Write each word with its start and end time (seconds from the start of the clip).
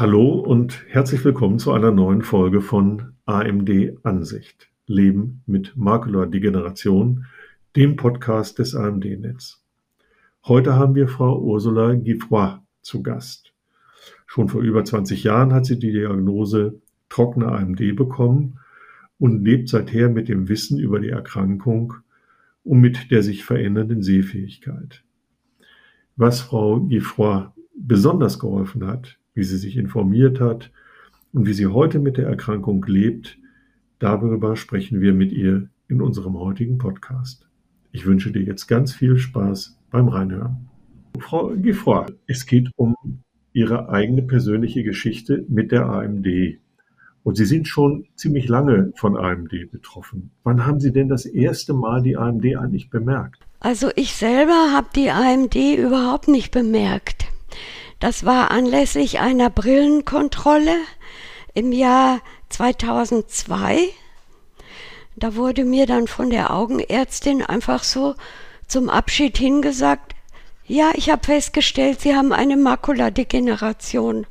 Hallo 0.00 0.30
und 0.30 0.82
herzlich 0.88 1.22
willkommen 1.26 1.58
zu 1.58 1.72
einer 1.72 1.90
neuen 1.90 2.22
Folge 2.22 2.62
von 2.62 3.12
AMD 3.26 3.98
Ansicht. 4.02 4.70
Leben 4.86 5.42
mit 5.44 5.76
Makuladegeneration, 5.76 7.26
dem 7.76 7.96
Podcast 7.96 8.58
des 8.58 8.74
AMD-Netz. 8.74 9.62
Heute 10.46 10.74
haben 10.74 10.94
wir 10.94 11.06
Frau 11.06 11.38
Ursula 11.38 11.96
Giffroy 11.96 12.60
zu 12.80 13.02
Gast. 13.02 13.52
Schon 14.26 14.48
vor 14.48 14.62
über 14.62 14.86
20 14.86 15.22
Jahren 15.22 15.52
hat 15.52 15.66
sie 15.66 15.78
die 15.78 15.92
Diagnose 15.92 16.80
trockene 17.10 17.48
AMD 17.48 17.94
bekommen 17.94 18.58
und 19.18 19.44
lebt 19.44 19.68
seither 19.68 20.08
mit 20.08 20.30
dem 20.30 20.48
Wissen 20.48 20.78
über 20.78 20.98
die 20.98 21.10
Erkrankung 21.10 21.92
und 22.64 22.80
mit 22.80 23.10
der 23.10 23.22
sich 23.22 23.44
verändernden 23.44 24.02
Sehfähigkeit. 24.02 25.04
Was 26.16 26.40
Frau 26.40 26.80
Giffroy 26.80 27.48
besonders 27.74 28.38
geholfen 28.38 28.86
hat, 28.86 29.19
wie 29.40 29.44
sie 29.44 29.56
sich 29.56 29.78
informiert 29.78 30.38
hat 30.38 30.70
und 31.32 31.46
wie 31.46 31.54
sie 31.54 31.66
heute 31.66 31.98
mit 31.98 32.18
der 32.18 32.26
Erkrankung 32.26 32.84
lebt, 32.84 33.38
darüber 33.98 34.54
sprechen 34.54 35.00
wir 35.00 35.14
mit 35.14 35.32
ihr 35.32 35.70
in 35.88 36.02
unserem 36.02 36.38
heutigen 36.38 36.76
Podcast. 36.76 37.48
Ich 37.90 38.04
wünsche 38.04 38.32
dir 38.32 38.42
jetzt 38.42 38.66
ganz 38.66 38.92
viel 38.92 39.16
Spaß 39.16 39.78
beim 39.90 40.08
Reinhören. 40.08 40.68
Frau 41.18 41.54
Giffroy, 41.56 42.04
es 42.26 42.44
geht 42.44 42.68
um 42.76 42.94
Ihre 43.54 43.88
eigene 43.88 44.20
persönliche 44.20 44.84
Geschichte 44.84 45.46
mit 45.48 45.72
der 45.72 45.86
AMD. 45.86 46.26
Und 47.22 47.36
Sie 47.38 47.46
sind 47.46 47.66
schon 47.66 48.08
ziemlich 48.16 48.46
lange 48.46 48.92
von 48.94 49.16
AMD 49.16 49.70
betroffen. 49.72 50.32
Wann 50.44 50.66
haben 50.66 50.80
Sie 50.80 50.92
denn 50.92 51.08
das 51.08 51.24
erste 51.24 51.72
Mal 51.72 52.02
die 52.02 52.18
AMD 52.18 52.44
eigentlich 52.56 52.90
bemerkt? 52.90 53.40
Also 53.58 53.88
ich 53.96 54.12
selber 54.12 54.74
habe 54.74 54.88
die 54.94 55.10
AMD 55.10 55.54
überhaupt 55.78 56.28
nicht 56.28 56.50
bemerkt. 56.50 57.29
Das 58.00 58.24
war 58.24 58.50
anlässlich 58.50 59.20
einer 59.20 59.50
Brillenkontrolle 59.50 60.74
im 61.52 61.70
Jahr 61.70 62.22
2002. 62.48 63.90
Da 65.16 65.36
wurde 65.36 65.66
mir 65.66 65.84
dann 65.84 66.06
von 66.06 66.30
der 66.30 66.54
Augenärztin 66.54 67.42
einfach 67.42 67.84
so 67.84 68.14
zum 68.66 68.88
Abschied 68.88 69.36
hingesagt, 69.36 70.14
ja, 70.66 70.92
ich 70.94 71.10
habe 71.10 71.26
festgestellt, 71.26 72.00
Sie 72.00 72.14
haben 72.14 72.32
eine 72.32 72.56
Makuladegeneration. 72.56 74.26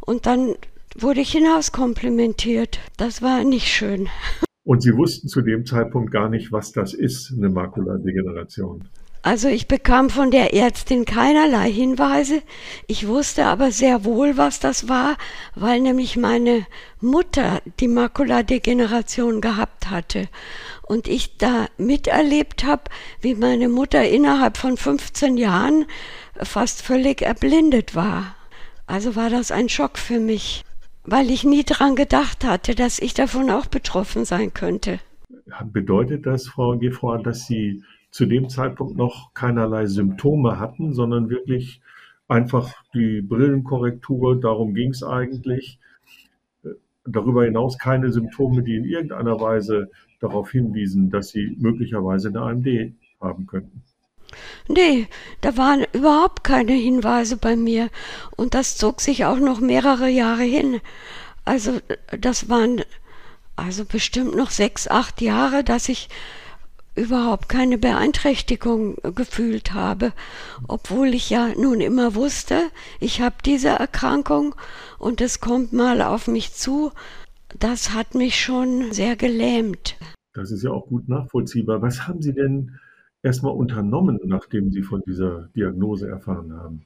Und 0.00 0.26
dann 0.26 0.56
wurde 0.96 1.20
ich 1.20 1.30
hinauskomplimentiert. 1.32 2.80
Das 2.96 3.22
war 3.22 3.44
nicht 3.44 3.68
schön. 3.68 4.08
Und 4.64 4.82
Sie 4.82 4.96
wussten 4.96 5.28
zu 5.28 5.42
dem 5.42 5.64
Zeitpunkt 5.64 6.10
gar 6.10 6.28
nicht, 6.28 6.50
was 6.50 6.72
das 6.72 6.92
ist, 6.94 7.32
eine 7.36 7.50
Makuladegeneration. 7.50 8.88
Also 9.22 9.48
ich 9.48 9.68
bekam 9.68 10.08
von 10.08 10.30
der 10.30 10.54
Ärztin 10.54 11.04
keinerlei 11.04 11.70
Hinweise. 11.70 12.42
Ich 12.86 13.06
wusste 13.06 13.44
aber 13.44 13.70
sehr 13.70 14.04
wohl, 14.04 14.38
was 14.38 14.60
das 14.60 14.88
war, 14.88 15.18
weil 15.54 15.80
nämlich 15.80 16.16
meine 16.16 16.66
Mutter 17.02 17.60
die 17.80 17.88
Makuladegeneration 17.88 19.42
gehabt 19.42 19.90
hatte 19.90 20.28
und 20.86 21.06
ich 21.06 21.36
da 21.36 21.66
miterlebt 21.76 22.64
habe, 22.64 22.84
wie 23.20 23.34
meine 23.34 23.68
Mutter 23.68 24.02
innerhalb 24.08 24.56
von 24.56 24.78
15 24.78 25.36
Jahren 25.36 25.84
fast 26.42 26.80
völlig 26.80 27.20
erblindet 27.20 27.94
war. 27.94 28.34
Also 28.86 29.16
war 29.16 29.28
das 29.28 29.52
ein 29.52 29.68
Schock 29.68 29.98
für 29.98 30.18
mich, 30.18 30.64
weil 31.04 31.30
ich 31.30 31.44
nie 31.44 31.64
dran 31.64 31.94
gedacht 31.94 32.42
hatte, 32.44 32.74
dass 32.74 32.98
ich 32.98 33.12
davon 33.12 33.50
auch 33.50 33.66
betroffen 33.66 34.24
sein 34.24 34.54
könnte. 34.54 34.98
Bedeutet 35.64 36.24
das, 36.24 36.48
Frau 36.48 36.78
Gefroy, 36.78 37.22
dass 37.22 37.46
Sie 37.46 37.82
zu 38.10 38.26
dem 38.26 38.48
Zeitpunkt 38.48 38.96
noch 38.96 39.34
keinerlei 39.34 39.86
Symptome 39.86 40.58
hatten, 40.58 40.92
sondern 40.92 41.30
wirklich 41.30 41.80
einfach 42.28 42.72
die 42.94 43.22
Brillenkorrektur, 43.22 44.40
darum 44.40 44.74
ging 44.74 44.90
es 44.90 45.02
eigentlich. 45.02 45.78
Darüber 47.04 47.44
hinaus 47.44 47.78
keine 47.78 48.12
Symptome, 48.12 48.62
die 48.62 48.76
in 48.76 48.84
irgendeiner 48.84 49.40
Weise 49.40 49.90
darauf 50.20 50.50
hinwiesen, 50.50 51.10
dass 51.10 51.28
sie 51.28 51.56
möglicherweise 51.58 52.28
eine 52.28 52.40
AMD 52.42 52.92
haben 53.20 53.46
könnten. 53.46 53.82
Nee, 54.68 55.08
da 55.40 55.56
waren 55.56 55.84
überhaupt 55.92 56.44
keine 56.44 56.72
Hinweise 56.72 57.36
bei 57.36 57.56
mir. 57.56 57.88
Und 58.36 58.54
das 58.54 58.76
zog 58.76 59.00
sich 59.00 59.24
auch 59.24 59.38
noch 59.38 59.60
mehrere 59.60 60.08
Jahre 60.08 60.44
hin. 60.44 60.80
Also 61.44 61.78
das 62.16 62.48
waren 62.48 62.82
also 63.56 63.84
bestimmt 63.84 64.36
noch 64.36 64.50
sechs, 64.50 64.86
acht 64.88 65.20
Jahre, 65.20 65.64
dass 65.64 65.88
ich 65.88 66.08
überhaupt 67.00 67.48
keine 67.48 67.78
Beeinträchtigung 67.78 68.96
gefühlt 69.14 69.72
habe, 69.72 70.12
obwohl 70.68 71.08
ich 71.08 71.30
ja 71.30 71.48
nun 71.56 71.80
immer 71.80 72.14
wusste, 72.14 72.60
ich 73.00 73.20
habe 73.20 73.36
diese 73.44 73.70
Erkrankung 73.70 74.54
und 74.98 75.20
es 75.20 75.40
kommt 75.40 75.72
mal 75.72 76.02
auf 76.02 76.28
mich 76.28 76.52
zu. 76.52 76.92
Das 77.58 77.94
hat 77.94 78.14
mich 78.14 78.40
schon 78.40 78.92
sehr 78.92 79.16
gelähmt. 79.16 79.96
Das 80.34 80.52
ist 80.52 80.62
ja 80.62 80.70
auch 80.70 80.86
gut 80.86 81.08
nachvollziehbar. 81.08 81.82
Was 81.82 82.06
haben 82.06 82.22
Sie 82.22 82.32
denn 82.32 82.78
erstmal 83.22 83.54
unternommen, 83.54 84.20
nachdem 84.24 84.70
Sie 84.70 84.82
von 84.82 85.02
dieser 85.06 85.48
Diagnose 85.56 86.08
erfahren 86.08 86.52
haben? 86.52 86.84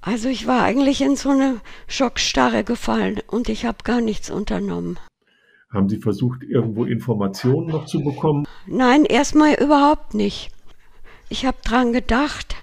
Also 0.00 0.28
ich 0.28 0.46
war 0.46 0.62
eigentlich 0.62 1.02
in 1.02 1.16
so 1.16 1.28
eine 1.28 1.60
Schockstarre 1.86 2.64
gefallen 2.64 3.20
und 3.26 3.50
ich 3.50 3.66
habe 3.66 3.78
gar 3.84 4.00
nichts 4.00 4.30
unternommen. 4.30 4.98
Haben 5.72 5.88
Sie 5.88 5.98
versucht, 5.98 6.42
irgendwo 6.42 6.84
Informationen 6.84 7.68
noch 7.68 7.86
zu 7.86 8.02
bekommen? 8.02 8.44
Nein, 8.66 9.04
erstmal 9.04 9.54
überhaupt 9.54 10.14
nicht. 10.14 10.50
Ich 11.28 11.46
habe 11.46 11.58
dran 11.64 11.92
gedacht, 11.92 12.56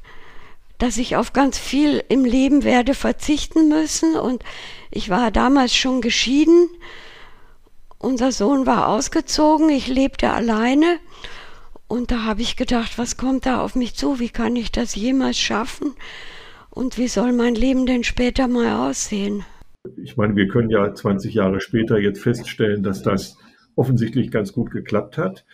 dass 0.77 0.97
ich 0.97 1.15
auf 1.15 1.31
ganz 1.31 1.57
viel 1.57 2.03
im 2.09 2.25
Leben 2.25 2.65
werde 2.65 2.93
verzichten 2.93 3.69
müssen 3.69 4.15
und 4.15 4.43
ich 4.91 5.09
war 5.09 5.31
damals 5.31 5.73
schon 5.73 6.01
geschieden. 6.01 6.69
Unser 7.97 8.33
Sohn 8.33 8.65
war 8.65 8.89
ausgezogen, 8.89 9.69
ich 9.69 9.87
lebte 9.87 10.29
alleine 10.31 10.99
und 11.87 12.11
da 12.11 12.23
habe 12.23 12.41
ich 12.41 12.57
gedacht, 12.57 12.97
was 12.97 13.15
kommt 13.15 13.45
da 13.45 13.61
auf 13.61 13.73
mich 13.75 13.95
zu? 13.95 14.19
Wie 14.19 14.29
kann 14.29 14.57
ich 14.57 14.73
das 14.73 14.95
jemals 14.95 15.37
schaffen? 15.37 15.95
Und 16.69 16.97
wie 16.97 17.07
soll 17.07 17.31
mein 17.31 17.55
Leben 17.55 17.85
denn 17.85 18.03
später 18.03 18.49
mal 18.49 18.89
aussehen? 18.89 19.45
Ich 19.97 20.17
meine, 20.17 20.35
wir 20.35 20.47
können 20.47 20.69
ja 20.69 20.93
20 20.93 21.33
Jahre 21.33 21.61
später 21.61 21.99
jetzt 21.99 22.21
feststellen, 22.21 22.83
dass 22.83 23.01
das 23.01 23.37
offensichtlich 23.75 24.31
ganz 24.31 24.53
gut 24.53 24.71
geklappt 24.71 25.17
hat. 25.17 25.45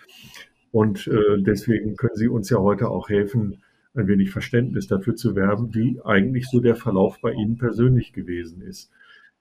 Und 0.72 1.08
äh, 1.08 1.42
deswegen 1.42 1.96
können 1.96 2.16
Sie 2.16 2.28
uns 2.28 2.50
ja 2.50 2.58
heute 2.58 2.90
auch 2.90 3.10
helfen, 3.10 3.62
ein 3.96 4.08
wenig 4.08 4.32
Verständnis 4.32 4.88
dafür 4.88 5.16
zu 5.16 5.36
werben, 5.36 5.76
wie 5.76 6.00
eigentlich 6.04 6.48
so 6.50 6.60
der 6.60 6.76
Verlauf 6.76 7.20
bei 7.22 7.32
Ihnen 7.32 7.58
persönlich 7.58 8.12
gewesen 8.12 8.62
ist. 8.62 8.90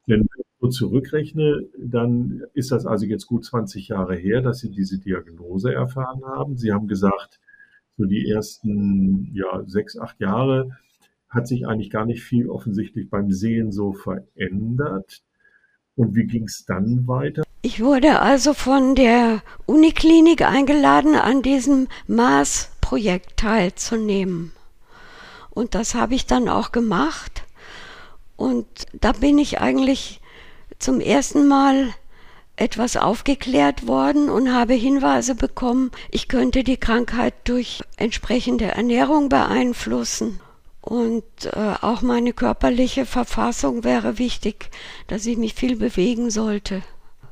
Wenn 0.06 0.22
ich 0.22 0.44
so 0.60 0.69
zurückrechne, 0.69 1.69
dann 1.78 2.42
ist 2.52 2.70
das 2.70 2.84
also 2.84 3.06
jetzt 3.06 3.26
gut 3.26 3.44
20 3.44 3.88
Jahre 3.88 4.14
her, 4.14 4.42
dass 4.42 4.58
Sie 4.58 4.70
diese 4.70 4.98
Diagnose 4.98 5.72
erfahren 5.72 6.22
haben. 6.26 6.56
Sie 6.58 6.72
haben 6.72 6.86
gesagt, 6.86 7.41
so 7.97 8.04
die 8.04 8.28
ersten 8.28 9.31
ja, 9.32 9.62
sechs, 9.66 9.98
acht 9.98 10.20
Jahre 10.20 10.76
hat 11.32 11.48
sich 11.48 11.66
eigentlich 11.66 11.91
gar 11.91 12.04
nicht 12.04 12.22
viel 12.22 12.48
offensichtlich 12.48 13.09
beim 13.09 13.31
Sehen 13.31 13.72
so 13.72 13.94
verändert. 13.94 15.22
Und 15.97 16.15
wie 16.15 16.26
ging 16.26 16.44
es 16.44 16.65
dann 16.66 17.06
weiter? 17.06 17.43
Ich 17.62 17.82
wurde 17.82 18.20
also 18.20 18.54
von 18.54 18.94
der 18.94 19.43
Uniklinik 19.66 20.43
eingeladen, 20.43 21.15
an 21.15 21.43
diesem 21.43 21.88
Mars-Projekt 22.06 23.38
teilzunehmen. 23.38 24.53
Und 25.50 25.75
das 25.75 25.94
habe 25.94 26.15
ich 26.15 26.26
dann 26.26 26.48
auch 26.48 26.72
gemacht. 26.72 27.44
Und 28.37 28.66
da 29.00 29.12
bin 29.12 29.38
ich 29.38 29.60
eigentlich 29.60 30.20
zum 30.78 31.00
ersten 31.00 31.46
Mal 31.46 31.88
etwas 32.56 32.96
aufgeklärt 32.96 33.87
worden 33.87 34.28
und 34.28 34.52
habe 34.52 34.75
Hinweise 34.75 35.35
bekommen, 35.35 35.90
ich 36.11 36.28
könnte 36.28 36.64
die 36.64 36.76
Krankheit 36.76 37.35
durch 37.44 37.82
entsprechende 37.96 38.67
Ernährung 38.67 39.28
beeinflussen. 39.28 40.40
Und 40.82 41.25
äh, 41.44 41.75
auch 41.81 42.02
meine 42.02 42.32
körperliche 42.32 43.06
Verfassung 43.06 43.84
wäre 43.84 44.19
wichtig, 44.19 44.70
dass 45.06 45.26
ich 45.26 45.38
mich 45.38 45.55
viel 45.55 45.76
bewegen 45.76 46.31
sollte. 46.31 46.82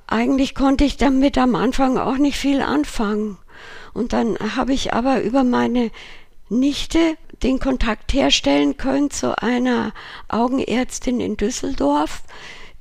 Eigentlich 0.07 0.55
konnte 0.55 0.85
ich 0.85 0.97
damit 0.97 1.37
am 1.37 1.57
Anfang 1.57 1.99
auch 1.99 2.17
nicht 2.17 2.39
viel 2.39 2.63
anfangen. 2.63 3.39
Und 3.93 4.13
dann 4.13 4.39
habe 4.57 4.73
ich 4.73 4.95
aber 4.95 5.21
über 5.23 5.43
meine 5.45 5.91
Nichte 6.49 7.17
den 7.43 7.59
Kontakt 7.59 8.13
herstellen 8.13 8.77
können 8.77 9.11
zu 9.11 9.41
einer 9.43 9.93
Augenärztin 10.29 11.21
in 11.21 11.37
Düsseldorf, 11.37 12.23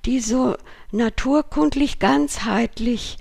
die 0.06 0.19
so 0.19 0.56
naturkundlich 0.92 2.00
ganzheitlich 2.00 3.18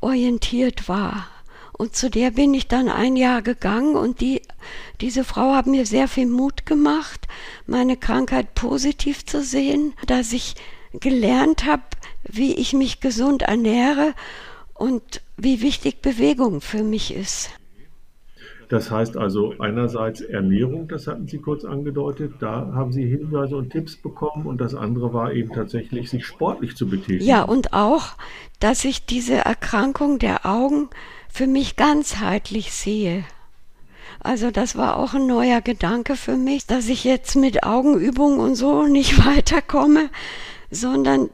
orientiert 0.00 0.88
war. 0.88 1.26
Und 1.72 1.96
zu 1.96 2.10
der 2.10 2.30
bin 2.30 2.54
ich 2.54 2.68
dann 2.68 2.88
ein 2.88 3.16
Jahr 3.16 3.42
gegangen 3.42 3.96
und 3.96 4.20
die, 4.20 4.42
diese 5.00 5.24
Frau 5.24 5.54
hat 5.54 5.66
mir 5.66 5.86
sehr 5.86 6.06
viel 6.06 6.26
Mut 6.26 6.66
gemacht, 6.66 7.26
meine 7.66 7.96
Krankheit 7.96 8.54
positiv 8.54 9.24
zu 9.24 9.42
sehen, 9.42 9.94
dass 10.06 10.32
ich 10.32 10.54
gelernt 10.92 11.64
habe, 11.64 11.82
wie 12.24 12.54
ich 12.54 12.72
mich 12.72 13.00
gesund 13.00 13.42
ernähre 13.42 14.14
und 14.74 15.22
wie 15.36 15.62
wichtig 15.62 16.02
Bewegung 16.02 16.60
für 16.60 16.82
mich 16.82 17.14
ist. 17.14 17.50
Das 18.72 18.90
heißt 18.90 19.18
also 19.18 19.52
einerseits 19.58 20.22
Ernährung, 20.22 20.88
das 20.88 21.06
hatten 21.06 21.28
Sie 21.28 21.36
kurz 21.36 21.62
angedeutet, 21.62 22.36
da 22.40 22.72
haben 22.74 22.90
Sie 22.90 23.04
Hinweise 23.04 23.54
und 23.54 23.68
Tipps 23.68 23.96
bekommen 23.96 24.46
und 24.46 24.62
das 24.62 24.74
andere 24.74 25.12
war 25.12 25.34
eben 25.34 25.52
tatsächlich, 25.52 26.08
sich 26.08 26.24
sportlich 26.24 26.74
zu 26.74 26.88
betätigen. 26.88 27.22
Ja, 27.22 27.42
und 27.42 27.74
auch, 27.74 28.12
dass 28.60 28.86
ich 28.86 29.04
diese 29.04 29.34
Erkrankung 29.34 30.18
der 30.18 30.46
Augen 30.46 30.88
für 31.28 31.46
mich 31.46 31.76
ganzheitlich 31.76 32.72
sehe. 32.72 33.24
Also 34.20 34.50
das 34.50 34.74
war 34.74 34.96
auch 34.96 35.12
ein 35.12 35.26
neuer 35.26 35.60
Gedanke 35.60 36.16
für 36.16 36.38
mich, 36.38 36.66
dass 36.66 36.88
ich 36.88 37.04
jetzt 37.04 37.36
mit 37.36 37.64
Augenübungen 37.64 38.40
und 38.40 38.54
so 38.54 38.84
nicht 38.84 39.22
weiterkomme, 39.26 40.08
sondern 40.70 41.28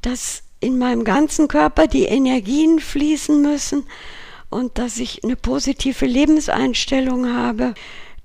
dass 0.00 0.44
in 0.60 0.78
meinem 0.78 1.04
ganzen 1.04 1.46
Körper 1.46 1.88
die 1.88 2.06
Energien 2.06 2.78
fließen 2.78 3.42
müssen 3.42 3.84
und 4.50 4.78
dass 4.78 4.98
ich 4.98 5.24
eine 5.24 5.36
positive 5.36 6.06
Lebenseinstellung 6.06 7.34
habe, 7.34 7.74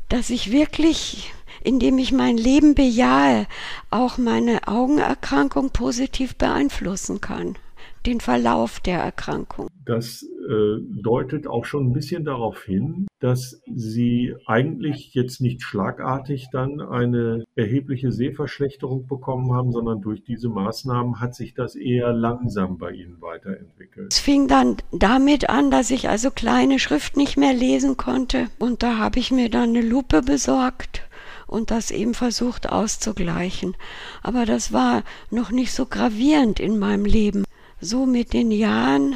dass 0.10 0.30
ich 0.30 0.52
wirklich, 0.52 1.34
indem 1.64 1.98
ich 1.98 2.12
mein 2.12 2.38
Leben 2.38 2.76
bejahe, 2.76 3.48
auch 3.90 4.18
meine 4.18 4.68
Augenerkrankung 4.68 5.72
positiv 5.72 6.36
beeinflussen 6.36 7.22
kann 7.22 7.58
den 8.06 8.20
Verlauf 8.20 8.80
der 8.80 9.00
Erkrankung. 9.00 9.68
Das 9.86 10.26
äh, 10.50 10.80
deutet 11.02 11.48
auch 11.48 11.66
schon 11.66 11.88
ein 11.88 11.94
bisschen 11.94 12.26
darauf 12.26 12.64
hin, 12.64 13.08
dass 13.20 13.62
Sie 13.74 14.36
eigentlich 14.46 15.14
jetzt 15.14 15.42
nicht 15.42 15.62
schlagartig 15.62 16.50
dann 16.52 16.82
eine 16.82 17.46
erhebliche 17.56 18.12
Sehverschlechterung 18.12 19.08
bekommen 19.08 19.54
haben, 19.54 19.72
sondern 19.72 20.02
durch 20.02 20.24
diese 20.24 20.50
Maßnahmen 20.50 21.20
hat 21.20 21.36
sich 21.36 21.54
das 21.54 21.76
eher 21.76 22.14
langsam 22.14 22.78
bei 22.78 22.92
Ihnen 22.92 23.22
weiterentwickelt. 23.22 24.12
Es 24.12 24.20
fing 24.20 24.48
dann 24.48 24.78
damit 24.92 25.50
an, 25.50 25.72
dass 25.72 25.92
ich 25.92 26.10
also 26.10 26.32
kleine 26.32 26.80
Schrift 26.80 27.18
nicht 27.18 27.38
mehr 27.38 27.54
lesen 27.54 27.98
konnte 27.98 28.48
und 28.60 28.84
da 28.84 28.98
habe 28.98 29.20
ich 29.20 29.32
mir 29.32 29.50
dann 29.50 29.70
eine 29.70 29.82
Lupe 29.82 30.22
besorgt 30.22 31.04
und 31.48 31.72
das 31.72 31.92
eben 31.92 32.14
versucht 32.14 32.70
auszugleichen. 32.70 33.76
Aber 34.22 34.46
das 34.46 34.74
war 34.74 35.04
noch 35.30 35.52
nicht 35.52 35.72
so 35.72 35.86
gravierend 35.86 36.60
in 36.60 36.80
meinem 36.80 37.06
Leben 37.06 37.44
so 37.80 38.06
mit 38.06 38.34
den 38.34 38.52
Jahren 38.52 39.16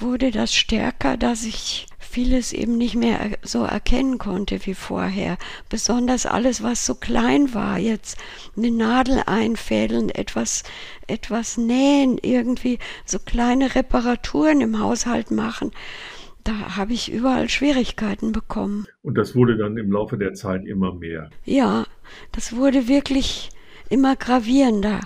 wurde 0.00 0.30
das 0.30 0.54
stärker, 0.54 1.16
dass 1.16 1.44
ich 1.44 1.86
vieles 1.98 2.52
eben 2.52 2.76
nicht 2.76 2.96
mehr 2.96 3.38
so 3.42 3.62
erkennen 3.62 4.18
konnte 4.18 4.66
wie 4.66 4.74
vorher. 4.74 5.38
Besonders 5.68 6.26
alles, 6.26 6.62
was 6.62 6.84
so 6.84 6.94
klein 6.94 7.54
war, 7.54 7.78
jetzt 7.78 8.18
eine 8.56 8.70
Nadel 8.70 9.22
einfädeln, 9.26 10.10
etwas, 10.10 10.64
etwas 11.06 11.56
nähen, 11.56 12.18
irgendwie 12.20 12.78
so 13.04 13.18
kleine 13.18 13.74
Reparaturen 13.74 14.60
im 14.60 14.80
Haushalt 14.80 15.30
machen. 15.30 15.70
Da 16.42 16.76
habe 16.76 16.94
ich 16.94 17.12
überall 17.12 17.48
Schwierigkeiten 17.48 18.32
bekommen. 18.32 18.86
Und 19.02 19.16
das 19.16 19.36
wurde 19.36 19.56
dann 19.56 19.76
im 19.76 19.92
Laufe 19.92 20.16
der 20.16 20.34
Zeit 20.34 20.64
immer 20.64 20.94
mehr. 20.94 21.30
Ja, 21.44 21.84
das 22.32 22.56
wurde 22.56 22.88
wirklich 22.88 23.50
immer 23.88 24.16
gravierender. 24.16 25.00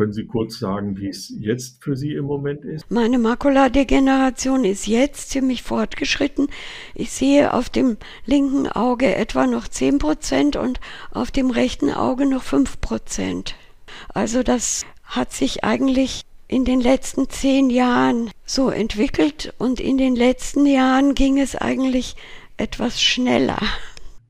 Können 0.00 0.14
Sie 0.14 0.24
kurz 0.24 0.58
sagen, 0.58 0.96
wie 0.96 1.10
es 1.10 1.30
jetzt 1.40 1.84
für 1.84 1.94
Sie 1.94 2.14
im 2.14 2.24
Moment 2.24 2.64
ist? 2.64 2.90
Meine 2.90 3.18
Makuladegeneration 3.18 4.64
ist 4.64 4.86
jetzt 4.86 5.28
ziemlich 5.28 5.62
fortgeschritten. 5.62 6.48
Ich 6.94 7.10
sehe 7.10 7.52
auf 7.52 7.68
dem 7.68 7.98
linken 8.24 8.66
Auge 8.66 9.14
etwa 9.14 9.46
noch 9.46 9.68
10 9.68 9.98
Prozent 9.98 10.56
und 10.56 10.80
auf 11.10 11.30
dem 11.30 11.50
rechten 11.50 11.90
Auge 11.90 12.24
noch 12.24 12.42
5 12.42 12.80
Prozent. 12.80 13.56
Also 14.14 14.42
das 14.42 14.86
hat 15.04 15.34
sich 15.34 15.64
eigentlich 15.64 16.22
in 16.48 16.64
den 16.64 16.80
letzten 16.80 17.28
zehn 17.28 17.68
Jahren 17.68 18.30
so 18.46 18.70
entwickelt 18.70 19.52
und 19.58 19.80
in 19.80 19.98
den 19.98 20.16
letzten 20.16 20.64
Jahren 20.64 21.14
ging 21.14 21.38
es 21.38 21.56
eigentlich 21.56 22.16
etwas 22.56 23.02
schneller. 23.02 23.60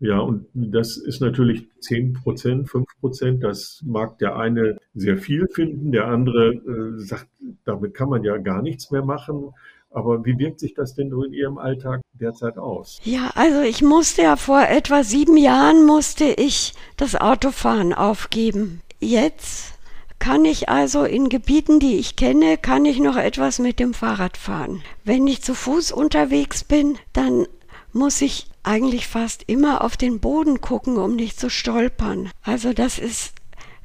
Ja, 0.00 0.18
und 0.18 0.46
das 0.54 0.96
ist 0.96 1.20
natürlich 1.20 1.68
10 1.80 2.14
Prozent, 2.14 2.70
5 2.70 2.86
Prozent. 3.00 3.44
Das 3.44 3.82
mag 3.84 4.18
der 4.18 4.36
eine 4.36 4.78
sehr 4.94 5.18
viel 5.18 5.46
finden, 5.46 5.92
der 5.92 6.08
andere 6.08 6.54
äh, 6.54 6.98
sagt, 6.98 7.28
damit 7.64 7.92
kann 7.92 8.08
man 8.08 8.24
ja 8.24 8.38
gar 8.38 8.62
nichts 8.62 8.90
mehr 8.90 9.04
machen. 9.04 9.52
Aber 9.90 10.24
wie 10.24 10.38
wirkt 10.38 10.60
sich 10.60 10.72
das 10.72 10.94
denn 10.94 11.12
in 11.12 11.32
Ihrem 11.32 11.58
Alltag 11.58 12.00
derzeit 12.14 12.56
aus? 12.56 12.98
Ja, 13.04 13.30
also 13.34 13.60
ich 13.60 13.82
musste 13.82 14.22
ja 14.22 14.36
vor 14.36 14.62
etwa 14.62 15.02
sieben 15.02 15.36
Jahren 15.36 15.84
musste 15.84 16.24
ich 16.24 16.74
das 16.96 17.16
Autofahren 17.16 17.92
aufgeben. 17.92 18.80
Jetzt 19.00 19.74
kann 20.18 20.44
ich 20.44 20.68
also 20.68 21.04
in 21.04 21.28
Gebieten, 21.28 21.80
die 21.80 21.96
ich 21.96 22.14
kenne, 22.16 22.56
kann 22.56 22.84
ich 22.84 23.00
noch 23.00 23.16
etwas 23.16 23.58
mit 23.58 23.80
dem 23.80 23.92
Fahrrad 23.92 24.36
fahren. 24.36 24.82
Wenn 25.04 25.26
ich 25.26 25.42
zu 25.42 25.54
Fuß 25.54 25.92
unterwegs 25.92 26.62
bin, 26.62 26.96
dann 27.12 27.46
muss 27.92 28.22
ich 28.22 28.49
eigentlich 28.62 29.06
fast 29.06 29.44
immer 29.46 29.82
auf 29.82 29.96
den 29.96 30.20
Boden 30.20 30.60
gucken, 30.60 30.96
um 30.96 31.16
nicht 31.16 31.38
zu 31.38 31.50
stolpern. 31.50 32.30
Also 32.42 32.72
das 32.72 32.98
ist 32.98 33.32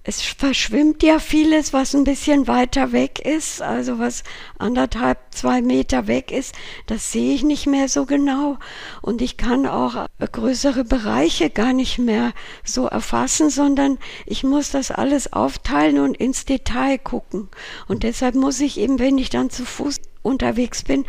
es 0.07 0.21
verschwimmt 0.21 1.01
ja 1.01 1.17
vieles, 1.17 1.73
was 1.73 1.95
ein 1.95 2.03
bisschen 2.03 2.47
weiter 2.47 2.91
weg 2.91 3.19
ist, 3.19 3.63
also 3.63 3.97
was 3.97 4.23
anderthalb, 4.59 5.17
zwei 5.31 5.63
Meter 5.63 6.05
weg 6.05 6.31
ist, 6.31 6.53
das 6.85 7.11
sehe 7.11 7.33
ich 7.33 7.43
nicht 7.43 7.65
mehr 7.65 7.89
so 7.89 8.05
genau. 8.05 8.57
Und 9.01 9.23
ich 9.23 9.35
kann 9.35 9.65
auch 9.65 10.05
größere 10.19 10.83
Bereiche 10.83 11.49
gar 11.49 11.73
nicht 11.73 11.97
mehr 11.97 12.33
so 12.63 12.85
erfassen, 12.85 13.49
sondern 13.49 13.97
ich 14.27 14.43
muss 14.43 14.69
das 14.69 14.91
alles 14.91 15.33
aufteilen 15.33 15.97
und 15.97 16.15
ins 16.17 16.45
Detail 16.45 16.99
gucken. 16.99 17.49
Und 17.87 18.03
deshalb 18.03 18.35
muss 18.35 18.59
ich 18.59 18.79
eben, 18.79 18.99
wenn 18.99 19.17
ich 19.17 19.31
dann 19.31 19.49
zu 19.49 19.65
Fuß 19.65 20.01
unterwegs 20.21 20.83
bin, 20.83 21.05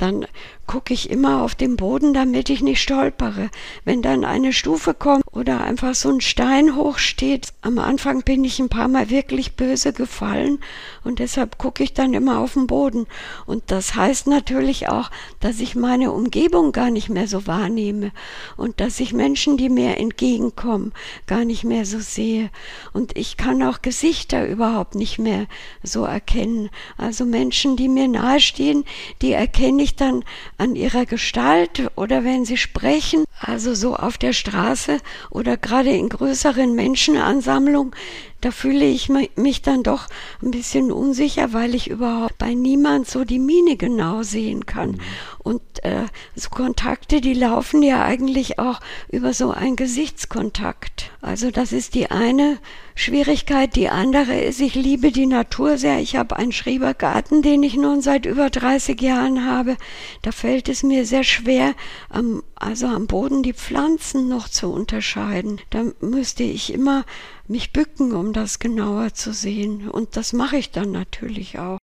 dann 0.00 0.26
gucke 0.66 0.94
ich 0.94 1.10
immer 1.10 1.42
auf 1.42 1.56
den 1.56 1.76
Boden, 1.76 2.14
damit 2.14 2.48
ich 2.48 2.62
nicht 2.62 2.80
stolpere. 2.80 3.50
Wenn 3.84 4.02
dann 4.02 4.24
eine 4.24 4.52
Stufe 4.52 4.94
kommt 4.94 5.24
oder 5.32 5.62
einfach 5.62 5.96
so 5.96 6.10
ein 6.10 6.20
Stein 6.20 6.76
hochsteht, 6.76 7.48
am 7.60 7.78
Anfang 7.78 8.22
bin 8.22 8.44
ich 8.44 8.60
ein 8.60 8.68
paar 8.68 8.86
Mal 8.86 9.10
wirklich 9.10 9.56
böse 9.56 9.92
gefallen 9.92 10.60
und 11.02 11.18
deshalb 11.18 11.58
gucke 11.58 11.82
ich 11.82 11.92
dann 11.92 12.14
immer 12.14 12.38
auf 12.38 12.54
den 12.54 12.68
Boden. 12.68 13.06
Und 13.46 13.64
das 13.66 13.96
heißt 13.96 14.28
natürlich 14.28 14.88
auch, 14.88 15.10
dass 15.40 15.58
ich 15.58 15.74
meine 15.74 16.12
Umgebung 16.12 16.70
gar 16.70 16.90
nicht 16.90 17.08
mehr 17.08 17.26
so 17.26 17.48
wahrnehme 17.48 18.12
und 18.56 18.80
dass 18.80 19.00
ich 19.00 19.12
Menschen, 19.12 19.56
die 19.56 19.70
mir 19.70 19.98
entgegenkommen, 19.98 20.92
gar 21.26 21.44
nicht 21.44 21.64
mehr 21.64 21.84
so 21.84 21.98
sehe. 21.98 22.50
Und 22.92 23.18
ich 23.18 23.36
kann 23.36 23.62
auch 23.64 23.82
Gesichter 23.82 24.46
überhaupt 24.46 24.94
nicht 24.94 25.18
mehr 25.18 25.46
so 25.82 26.04
erkennen. 26.04 26.70
Also 26.96 27.24
Menschen, 27.24 27.76
die 27.76 27.88
mir 27.88 28.06
nahestehen, 28.06 28.84
die 29.20 29.32
erkenne 29.32 29.82
ich 29.82 29.89
dann 29.96 30.24
an 30.58 30.74
ihrer 30.74 31.06
Gestalt 31.06 31.90
oder 31.96 32.24
wenn 32.24 32.44
sie 32.44 32.56
sprechen, 32.56 33.24
also 33.38 33.74
so 33.74 33.96
auf 33.96 34.18
der 34.18 34.32
Straße 34.32 34.98
oder 35.30 35.56
gerade 35.56 35.90
in 35.90 36.08
größeren 36.08 36.74
Menschenansammlungen, 36.74 37.94
da 38.40 38.50
fühle 38.50 38.86
ich 38.86 39.10
mich 39.36 39.62
dann 39.62 39.82
doch 39.82 40.06
ein 40.42 40.50
bisschen 40.50 40.90
unsicher, 40.92 41.52
weil 41.52 41.74
ich 41.74 41.90
überhaupt 41.90 42.38
bei 42.38 42.54
niemand 42.54 43.08
so 43.08 43.24
die 43.24 43.38
Miene 43.38 43.76
genau 43.76 44.22
sehen 44.22 44.66
kann. 44.66 44.92
Mhm. 44.92 45.00
Und 45.38 45.62
äh, 45.84 46.06
so 46.34 46.50
Kontakte, 46.50 47.20
die 47.20 47.34
laufen 47.34 47.82
ja 47.82 48.04
eigentlich 48.04 48.58
auch 48.58 48.80
über 49.10 49.34
so 49.34 49.50
einen 49.50 49.76
Gesichtskontakt. 49.76 51.10
Also 51.22 51.50
das 51.50 51.72
ist 51.72 51.94
die 51.94 52.10
eine 52.10 52.58
Schwierigkeit. 52.94 53.76
Die 53.76 53.88
andere 53.88 54.38
ist, 54.40 54.60
ich 54.60 54.74
liebe 54.74 55.12
die 55.12 55.26
Natur 55.26 55.78
sehr. 55.78 56.00
Ich 56.00 56.16
habe 56.16 56.36
einen 56.36 56.52
Schrebergarten, 56.52 57.42
den 57.42 57.62
ich 57.62 57.76
nun 57.76 58.00
seit 58.00 58.26
über 58.26 58.50
30 58.50 59.00
Jahren 59.00 59.46
habe. 59.46 59.76
Da 60.22 60.32
fällt 60.32 60.68
es 60.68 60.82
mir 60.82 61.06
sehr 61.06 61.24
schwer, 61.24 61.74
am, 62.08 62.42
also 62.60 62.86
am 62.86 63.06
Boden 63.06 63.42
die 63.42 63.54
Pflanzen 63.54 64.28
noch 64.28 64.48
zu 64.48 64.68
unterscheiden. 64.68 65.60
Da 65.70 65.84
müsste 66.00 66.42
ich 66.42 66.72
immer 66.72 67.04
mich 67.48 67.72
bücken, 67.72 68.12
um 68.12 68.32
das 68.32 68.58
genauer 68.58 69.14
zu 69.14 69.32
sehen. 69.32 69.88
Und 69.88 70.16
das 70.16 70.32
mache 70.34 70.58
ich 70.58 70.70
dann 70.70 70.92
natürlich 70.92 71.58
auch. 71.58 71.78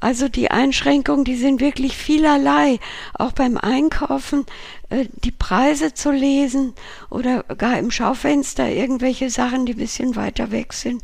Also 0.00 0.28
die 0.28 0.50
Einschränkungen, 0.50 1.24
die 1.24 1.36
sind 1.36 1.60
wirklich 1.60 1.96
vielerlei. 1.96 2.78
Auch 3.14 3.32
beim 3.32 3.56
Einkaufen 3.56 4.44
äh, 4.90 5.06
die 5.24 5.32
Preise 5.32 5.94
zu 5.94 6.12
lesen 6.12 6.74
oder 7.10 7.42
gar 7.42 7.78
im 7.78 7.90
Schaufenster 7.90 8.68
irgendwelche 8.68 9.30
Sachen, 9.30 9.66
die 9.66 9.72
ein 9.72 9.78
bisschen 9.78 10.14
weiter 10.14 10.52
weg 10.52 10.72
sind, 10.74 11.02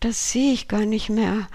das 0.00 0.30
sehe 0.30 0.52
ich 0.52 0.68
gar 0.68 0.84
nicht 0.84 1.08
mehr. 1.08 1.48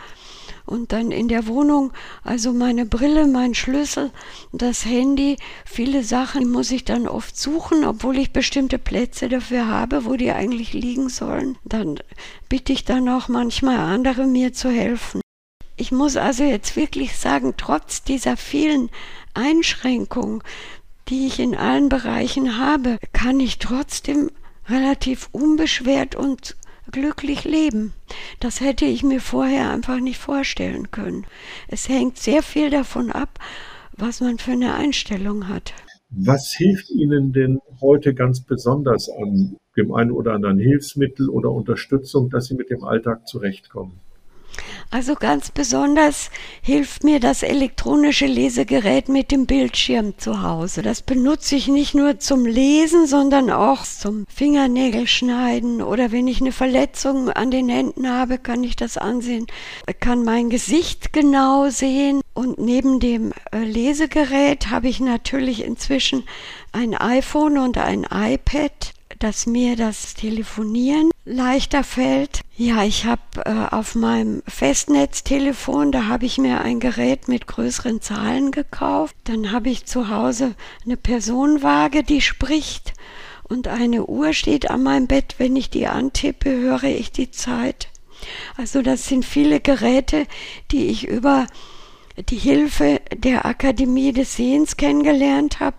Und 0.65 0.93
dann 0.93 1.11
in 1.11 1.27
der 1.27 1.47
Wohnung, 1.47 1.91
also 2.23 2.53
meine 2.53 2.85
Brille, 2.85 3.27
mein 3.27 3.53
Schlüssel, 3.53 4.11
das 4.53 4.85
Handy, 4.85 5.37
viele 5.65 6.03
Sachen 6.03 6.49
muss 6.49 6.71
ich 6.71 6.85
dann 6.85 7.07
oft 7.07 7.37
suchen, 7.37 7.83
obwohl 7.83 8.17
ich 8.17 8.31
bestimmte 8.31 8.79
Plätze 8.79 9.27
dafür 9.27 9.67
habe, 9.67 10.05
wo 10.05 10.15
die 10.15 10.31
eigentlich 10.31 10.73
liegen 10.73 11.09
sollen. 11.09 11.57
Dann 11.65 11.99
bitte 12.47 12.71
ich 12.71 12.85
dann 12.85 13.09
auch 13.09 13.27
manchmal 13.27 13.77
andere 13.77 14.25
mir 14.25 14.53
zu 14.53 14.69
helfen. 14.69 15.21
Ich 15.75 15.91
muss 15.91 16.15
also 16.15 16.43
jetzt 16.43 16.75
wirklich 16.75 17.17
sagen, 17.17 17.55
trotz 17.57 18.03
dieser 18.03 18.37
vielen 18.37 18.89
Einschränkungen, 19.33 20.43
die 21.09 21.27
ich 21.27 21.39
in 21.39 21.55
allen 21.55 21.89
Bereichen 21.89 22.57
habe, 22.57 22.99
kann 23.11 23.39
ich 23.39 23.59
trotzdem 23.59 24.29
relativ 24.69 25.29
unbeschwert 25.31 26.15
und 26.15 26.55
glücklich 26.93 27.43
leben. 27.43 27.93
Das 28.39 28.61
hätte 28.61 28.85
ich 28.85 29.03
mir 29.03 29.19
vorher 29.19 29.71
einfach 29.71 29.99
nicht 29.99 30.17
vorstellen 30.17 30.91
können. 30.91 31.25
Es 31.67 31.89
hängt 31.89 32.17
sehr 32.17 32.41
viel 32.41 32.69
davon 32.69 33.11
ab, 33.11 33.39
was 33.97 34.21
man 34.21 34.37
für 34.37 34.51
eine 34.51 34.75
Einstellung 34.75 35.49
hat. 35.49 35.73
Was 36.09 36.53
hilft 36.53 36.89
Ihnen 36.91 37.33
denn 37.33 37.59
heute 37.81 38.13
ganz 38.13 38.41
besonders 38.41 39.09
an 39.09 39.57
dem 39.75 39.91
einen 39.91 40.11
oder 40.11 40.33
anderen 40.33 40.59
Hilfsmittel 40.59 41.27
oder 41.27 41.51
Unterstützung, 41.51 42.29
dass 42.29 42.45
Sie 42.45 42.55
mit 42.55 42.69
dem 42.69 42.83
Alltag 42.83 43.27
zurechtkommen? 43.27 43.99
Also 44.93 45.15
ganz 45.15 45.49
besonders 45.49 46.29
hilft 46.61 47.03
mir 47.03 47.19
das 47.19 47.41
elektronische 47.41 48.27
Lesegerät 48.27 49.09
mit 49.09 49.31
dem 49.31 49.47
Bildschirm 49.47 50.19
zu 50.19 50.43
Hause. 50.43 50.83
Das 50.83 51.01
benutze 51.01 51.55
ich 51.55 51.67
nicht 51.67 51.95
nur 51.95 52.19
zum 52.19 52.45
Lesen, 52.45 53.07
sondern 53.07 53.49
auch 53.49 53.81
zum 53.85 54.27
Fingernägelschneiden 54.31 55.81
oder 55.81 56.11
wenn 56.11 56.27
ich 56.27 56.41
eine 56.41 56.51
Verletzung 56.51 57.31
an 57.31 57.49
den 57.49 57.69
Händen 57.69 58.07
habe, 58.07 58.37
kann 58.37 58.63
ich 58.63 58.75
das 58.75 58.99
ansehen, 58.99 59.47
kann 59.99 60.23
mein 60.23 60.51
Gesicht 60.51 61.11
genau 61.11 61.71
sehen 61.71 62.21
und 62.35 62.59
neben 62.59 62.99
dem 62.99 63.33
äh, 63.51 63.63
Lesegerät 63.63 64.69
habe 64.69 64.89
ich 64.89 64.99
natürlich 64.99 65.63
inzwischen 65.63 66.23
ein 66.71 66.93
iPhone 66.93 67.57
und 67.57 67.79
ein 67.79 68.05
iPad 68.11 68.93
dass 69.23 69.45
mir 69.45 69.77
das 69.77 70.15
Telefonieren 70.15 71.09
leichter 71.25 71.83
fällt. 71.83 72.41
Ja, 72.55 72.83
ich 72.83 73.05
habe 73.05 73.21
äh, 73.45 73.73
auf 73.73 73.95
meinem 73.95 74.43
Festnetztelefon, 74.47 75.91
da 75.91 76.07
habe 76.07 76.25
ich 76.25 76.37
mir 76.37 76.61
ein 76.61 76.79
Gerät 76.79 77.27
mit 77.27 77.47
größeren 77.47 78.01
Zahlen 78.01 78.51
gekauft. 78.51 79.15
Dann 79.23 79.51
habe 79.51 79.69
ich 79.69 79.85
zu 79.85 80.09
Hause 80.09 80.55
eine 80.85 80.97
Personenwaage, 80.97 82.03
die 82.03 82.21
spricht 82.21 82.93
und 83.43 83.67
eine 83.67 84.05
Uhr 84.05 84.33
steht 84.33 84.69
an 84.69 84.83
meinem 84.83 85.07
Bett. 85.07 85.35
Wenn 85.37 85.55
ich 85.55 85.69
die 85.69 85.87
antippe, 85.87 86.51
höre 86.51 86.83
ich 86.83 87.11
die 87.11 87.31
Zeit. 87.31 87.87
Also 88.57 88.81
das 88.81 89.07
sind 89.07 89.25
viele 89.25 89.59
Geräte, 89.59 90.27
die 90.71 90.87
ich 90.87 91.07
über 91.07 91.47
die 92.29 92.37
Hilfe 92.37 93.01
der 93.15 93.45
Akademie 93.45 94.13
des 94.13 94.35
Sehens 94.35 94.77
kennengelernt 94.77 95.59
habe 95.59 95.77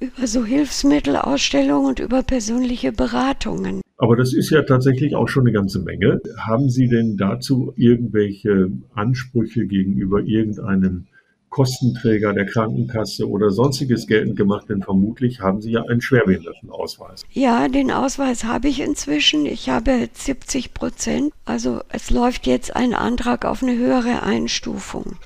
über 0.00 0.26
so 0.26 0.46
Hilfsmittelausstellungen 0.46 1.86
und 1.86 1.98
über 2.00 2.22
persönliche 2.22 2.90
Beratungen. 2.90 3.82
Aber 4.02 4.16
das 4.16 4.32
ist 4.32 4.48
ja 4.48 4.62
tatsächlich 4.62 5.14
auch 5.14 5.28
schon 5.28 5.42
eine 5.42 5.52
ganze 5.52 5.78
Menge. 5.78 6.22
Haben 6.38 6.70
Sie 6.70 6.88
denn 6.88 7.18
dazu 7.18 7.74
irgendwelche 7.76 8.70
Ansprüche 8.94 9.66
gegenüber 9.66 10.22
irgendeinem 10.22 11.06
Kostenträger 11.50 12.32
der 12.32 12.46
Krankenkasse 12.46 13.28
oder 13.28 13.50
sonstiges 13.50 14.06
geltend 14.06 14.36
gemacht, 14.36 14.70
denn 14.70 14.82
vermutlich 14.82 15.40
haben 15.40 15.60
Sie 15.60 15.72
ja 15.72 15.82
einen 15.82 16.00
Schwerbehindertenausweis. 16.00 17.24
Ja, 17.32 17.68
den 17.68 17.90
Ausweis 17.90 18.44
habe 18.44 18.68
ich 18.68 18.80
inzwischen. 18.80 19.44
Ich 19.44 19.68
habe 19.68 20.08
70 20.10 20.72
Prozent. 20.72 21.34
Also 21.44 21.80
es 21.90 22.10
läuft 22.10 22.46
jetzt 22.46 22.74
ein 22.74 22.94
Antrag 22.94 23.44
auf 23.44 23.62
eine 23.62 23.76
höhere 23.76 24.22
Einstufung. 24.22 25.16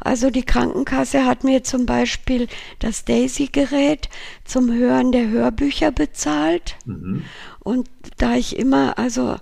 Also 0.00 0.30
die 0.30 0.44
Krankenkasse 0.44 1.24
hat 1.24 1.44
mir 1.44 1.64
zum 1.64 1.86
Beispiel 1.86 2.48
das 2.78 3.04
Daisy-Gerät 3.04 4.08
zum 4.44 4.72
Hören 4.72 5.12
der 5.12 5.28
Hörbücher 5.28 5.90
bezahlt. 5.90 6.76
Mhm. 6.84 7.24
Und 7.60 7.88
da 8.16 8.34
ich 8.34 8.58
immer 8.58 8.98
also 8.98 9.36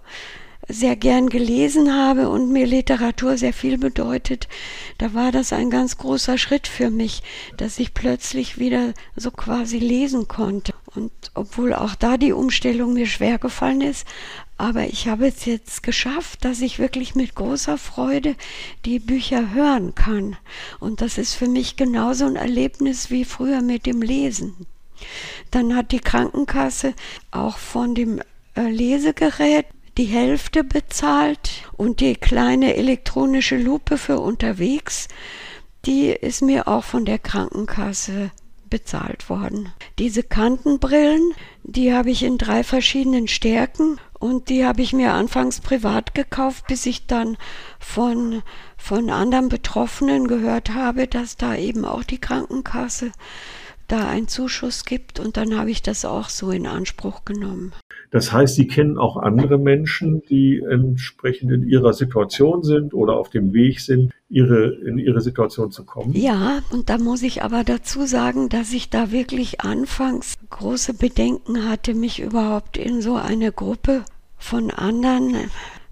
sehr 0.68 0.96
gern 0.96 1.28
gelesen 1.28 1.94
habe 1.94 2.28
und 2.28 2.50
mir 2.50 2.66
Literatur 2.66 3.38
sehr 3.38 3.52
viel 3.52 3.78
bedeutet, 3.78 4.48
da 4.98 5.14
war 5.14 5.30
das 5.30 5.52
ein 5.52 5.70
ganz 5.70 5.96
großer 5.96 6.38
Schritt 6.38 6.66
für 6.66 6.90
mich, 6.90 7.22
dass 7.56 7.78
ich 7.78 7.94
plötzlich 7.94 8.58
wieder 8.58 8.92
so 9.14 9.30
quasi 9.30 9.78
lesen 9.78 10.26
konnte. 10.26 10.74
Und 10.94 11.12
obwohl 11.34 11.74
auch 11.74 11.94
da 11.94 12.16
die 12.16 12.32
Umstellung 12.32 12.94
mir 12.94 13.06
schwer 13.06 13.38
gefallen 13.38 13.80
ist, 13.80 14.06
aber 14.58 14.84
ich 14.86 15.08
habe 15.08 15.26
es 15.26 15.44
jetzt 15.44 15.82
geschafft, 15.82 16.44
dass 16.44 16.60
ich 16.60 16.78
wirklich 16.78 17.14
mit 17.14 17.34
großer 17.34 17.76
Freude 17.76 18.36
die 18.84 18.98
Bücher 18.98 19.52
hören 19.52 19.94
kann. 19.94 20.36
Und 20.80 21.00
das 21.00 21.18
ist 21.18 21.34
für 21.34 21.48
mich 21.48 21.76
genauso 21.76 22.24
ein 22.26 22.36
Erlebnis 22.36 23.10
wie 23.10 23.24
früher 23.24 23.60
mit 23.60 23.86
dem 23.86 24.00
Lesen. 24.00 24.66
Dann 25.50 25.76
hat 25.76 25.92
die 25.92 26.00
Krankenkasse 26.00 26.94
auch 27.30 27.58
von 27.58 27.94
dem 27.94 28.20
äh, 28.54 28.68
Lesegerät 28.70 29.66
die 29.98 30.04
Hälfte 30.04 30.64
bezahlt 30.64 31.50
und 31.76 32.00
die 32.00 32.14
kleine 32.14 32.76
elektronische 32.76 33.56
Lupe 33.56 33.98
für 33.98 34.20
unterwegs, 34.20 35.08
die 35.86 36.08
ist 36.08 36.42
mir 36.42 36.68
auch 36.68 36.84
von 36.84 37.04
der 37.04 37.18
Krankenkasse 37.18 38.30
bezahlt 38.68 39.30
worden. 39.30 39.72
Diese 39.98 40.22
Kantenbrillen, 40.22 41.32
die 41.62 41.94
habe 41.94 42.10
ich 42.10 42.22
in 42.22 42.36
drei 42.36 42.64
verschiedenen 42.64 43.28
Stärken 43.28 43.98
und 44.18 44.48
die 44.48 44.64
habe 44.64 44.82
ich 44.82 44.92
mir 44.92 45.12
anfangs 45.12 45.60
privat 45.60 46.14
gekauft, 46.14 46.66
bis 46.66 46.86
ich 46.86 47.06
dann 47.06 47.36
von, 47.78 48.42
von 48.76 49.10
anderen 49.10 49.48
Betroffenen 49.48 50.28
gehört 50.28 50.70
habe, 50.70 51.06
dass 51.06 51.36
da 51.36 51.54
eben 51.54 51.84
auch 51.84 52.04
die 52.04 52.20
Krankenkasse 52.20 53.12
da 53.88 54.08
einen 54.08 54.28
Zuschuss 54.28 54.84
gibt 54.84 55.20
und 55.20 55.36
dann 55.36 55.56
habe 55.56 55.70
ich 55.70 55.82
das 55.82 56.04
auch 56.04 56.28
so 56.28 56.50
in 56.50 56.66
Anspruch 56.66 57.24
genommen. 57.24 57.72
Das 58.16 58.32
heißt, 58.32 58.54
Sie 58.54 58.66
kennen 58.66 58.96
auch 58.96 59.18
andere 59.18 59.58
Menschen, 59.58 60.22
die 60.22 60.62
entsprechend 60.66 61.52
in 61.52 61.68
ihrer 61.68 61.92
Situation 61.92 62.62
sind 62.62 62.94
oder 62.94 63.18
auf 63.18 63.28
dem 63.28 63.52
Weg 63.52 63.80
sind, 63.80 64.10
ihre, 64.30 64.70
in 64.86 64.96
ihre 64.96 65.20
Situation 65.20 65.70
zu 65.70 65.84
kommen. 65.84 66.14
Ja, 66.14 66.62
und 66.70 66.88
da 66.88 66.96
muss 66.96 67.22
ich 67.22 67.42
aber 67.42 67.62
dazu 67.62 68.06
sagen, 68.06 68.48
dass 68.48 68.72
ich 68.72 68.88
da 68.88 69.12
wirklich 69.12 69.60
anfangs 69.60 70.36
große 70.48 70.94
Bedenken 70.94 71.68
hatte, 71.68 71.92
mich 71.92 72.22
überhaupt 72.22 72.78
in 72.78 73.02
so 73.02 73.16
eine 73.16 73.52
Gruppe 73.52 74.02
von 74.38 74.70
anderen 74.70 75.34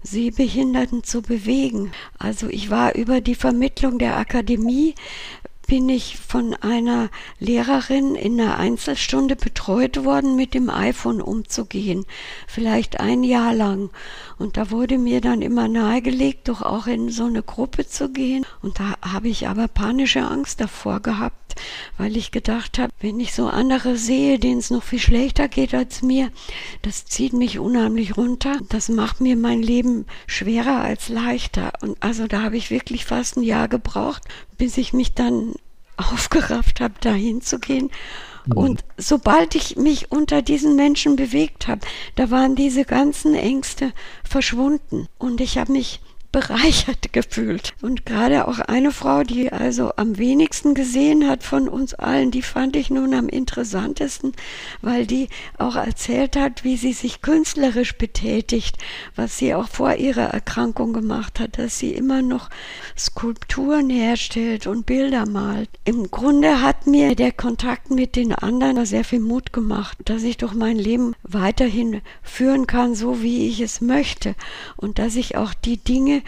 Sehbehinderten 0.01 1.03
zu 1.03 1.21
bewegen. 1.21 1.91
Also 2.17 2.47
ich 2.49 2.71
war 2.71 2.95
über 2.95 3.21
die 3.21 3.35
Vermittlung 3.35 3.99
der 3.99 4.17
Akademie 4.17 4.95
bin 5.67 5.89
ich 5.89 6.17
von 6.17 6.53
einer 6.53 7.09
Lehrerin 7.39 8.15
in 8.15 8.39
einer 8.39 8.57
Einzelstunde 8.57 9.35
betreut 9.35 10.03
worden, 10.03 10.35
mit 10.35 10.53
dem 10.53 10.69
iPhone 10.69 11.21
umzugehen, 11.21 12.05
vielleicht 12.47 12.99
ein 12.99 13.23
Jahr 13.23 13.53
lang. 13.53 13.89
Und 14.37 14.57
da 14.57 14.71
wurde 14.71 14.97
mir 14.97 15.21
dann 15.21 15.41
immer 15.41 15.67
nahegelegt, 15.67 16.47
doch 16.47 16.61
auch 16.61 16.87
in 16.87 17.09
so 17.09 17.25
eine 17.25 17.43
Gruppe 17.43 17.87
zu 17.87 18.09
gehen. 18.09 18.45
Und 18.61 18.79
da 18.79 18.95
habe 19.01 19.27
ich 19.27 19.47
aber 19.47 19.67
panische 19.67 20.21
Angst 20.21 20.61
davor 20.61 20.99
gehabt, 20.99 21.44
weil 21.97 22.17
ich 22.17 22.31
gedacht 22.31 22.79
habe, 22.79 22.91
wenn 22.99 23.19
ich 23.19 23.33
so 23.33 23.47
andere 23.47 23.97
sehe, 23.97 24.39
denen 24.39 24.59
es 24.59 24.71
noch 24.71 24.83
viel 24.83 24.99
schlechter 24.99 25.47
geht 25.47 25.73
als 25.73 26.01
mir, 26.01 26.31
das 26.81 27.05
zieht 27.05 27.33
mich 27.33 27.59
unheimlich 27.59 28.17
runter. 28.17 28.57
Das 28.69 28.89
macht 28.89 29.21
mir 29.21 29.35
mein 29.35 29.61
Leben 29.61 30.05
schwerer 30.27 30.81
als 30.81 31.09
leichter. 31.09 31.73
Und 31.81 31.97
also 32.01 32.27
da 32.27 32.41
habe 32.41 32.57
ich 32.57 32.71
wirklich 32.71 33.05
fast 33.05 33.37
ein 33.37 33.43
Jahr 33.43 33.67
gebraucht, 33.67 34.23
bis 34.57 34.77
ich 34.77 34.93
mich 34.93 35.13
dann 35.13 35.53
aufgerafft 35.97 36.81
habe, 36.81 36.95
da 36.99 37.13
hinzugehen. 37.13 37.89
Mhm. 38.45 38.57
Und 38.57 38.85
sobald 38.97 39.55
ich 39.55 39.75
mich 39.75 40.11
unter 40.11 40.41
diesen 40.41 40.75
Menschen 40.75 41.15
bewegt 41.15 41.67
habe, 41.67 41.81
da 42.15 42.31
waren 42.31 42.55
diese 42.55 42.85
ganzen 42.85 43.33
Ängste 43.35 43.93
verschwunden. 44.23 45.07
Und 45.17 45.41
ich 45.41 45.57
habe 45.57 45.71
mich 45.71 46.01
bereichert 46.35 47.13
gefühlt. 47.13 47.73
Und 47.81 48.05
gerade 48.05 48.49
auch 48.49 48.59
eine 48.59 48.91
Frau, 48.91 49.23
die 49.23 49.53
also 49.53 49.93
am 49.95 50.17
wenigsten 50.17 50.73
gesehen 50.73 51.29
hat 51.29 51.43
von 51.43 51.69
uns 51.69 51.93
allen, 51.93 52.29
die 52.29 52.41
fand 52.41 52.75
ich 52.75 52.89
nun 52.89 53.13
am 53.13 53.29
interessantesten, 53.29 54.33
weil 54.81 55.05
die 55.05 55.29
auch 55.57 55.77
erzählt 55.77 56.35
hat, 56.35 56.65
wie 56.65 56.75
sie 56.75 56.91
sich 56.91 57.21
künstlerisch 57.21 57.97
betätigt, 57.97 58.77
was 59.15 59.37
sie 59.37 59.55
auch 59.55 59.69
vor 59.69 59.95
ihrer 59.95 60.25
Erkrankung 60.25 60.91
gemacht 60.91 61.39
hat, 61.39 61.57
dass 61.57 61.79
sie 61.79 61.93
immer 61.93 62.21
noch 62.21 62.49
Skulpturen 62.97 63.89
herstellt 63.89 64.67
und 64.67 64.85
Bilder 64.85 65.25
malt. 65.25 65.69
Im 65.85 66.11
Grunde 66.11 66.61
hat 66.61 66.85
mir 66.85 67.15
der 67.15 67.31
Kontakt 67.31 67.91
mit 67.91 68.17
den 68.17 68.33
anderen 68.33 68.85
sehr 68.85 69.05
viel 69.05 69.21
Mut 69.21 69.53
gemacht, 69.53 69.97
dass 70.03 70.23
ich 70.23 70.35
doch 70.35 70.53
mein 70.53 70.75
Leben 70.75 71.15
weiterhin 71.23 72.01
führen 72.21 72.67
kann, 72.67 72.93
so 72.93 73.21
wie 73.21 73.47
ich 73.47 73.61
es 73.61 73.79
möchte 73.79 74.35
und 74.75 74.99
dass 74.99 75.15
ich 75.15 75.37
auch 75.37 75.53
die 75.53 75.77
Dinge, 75.77 76.23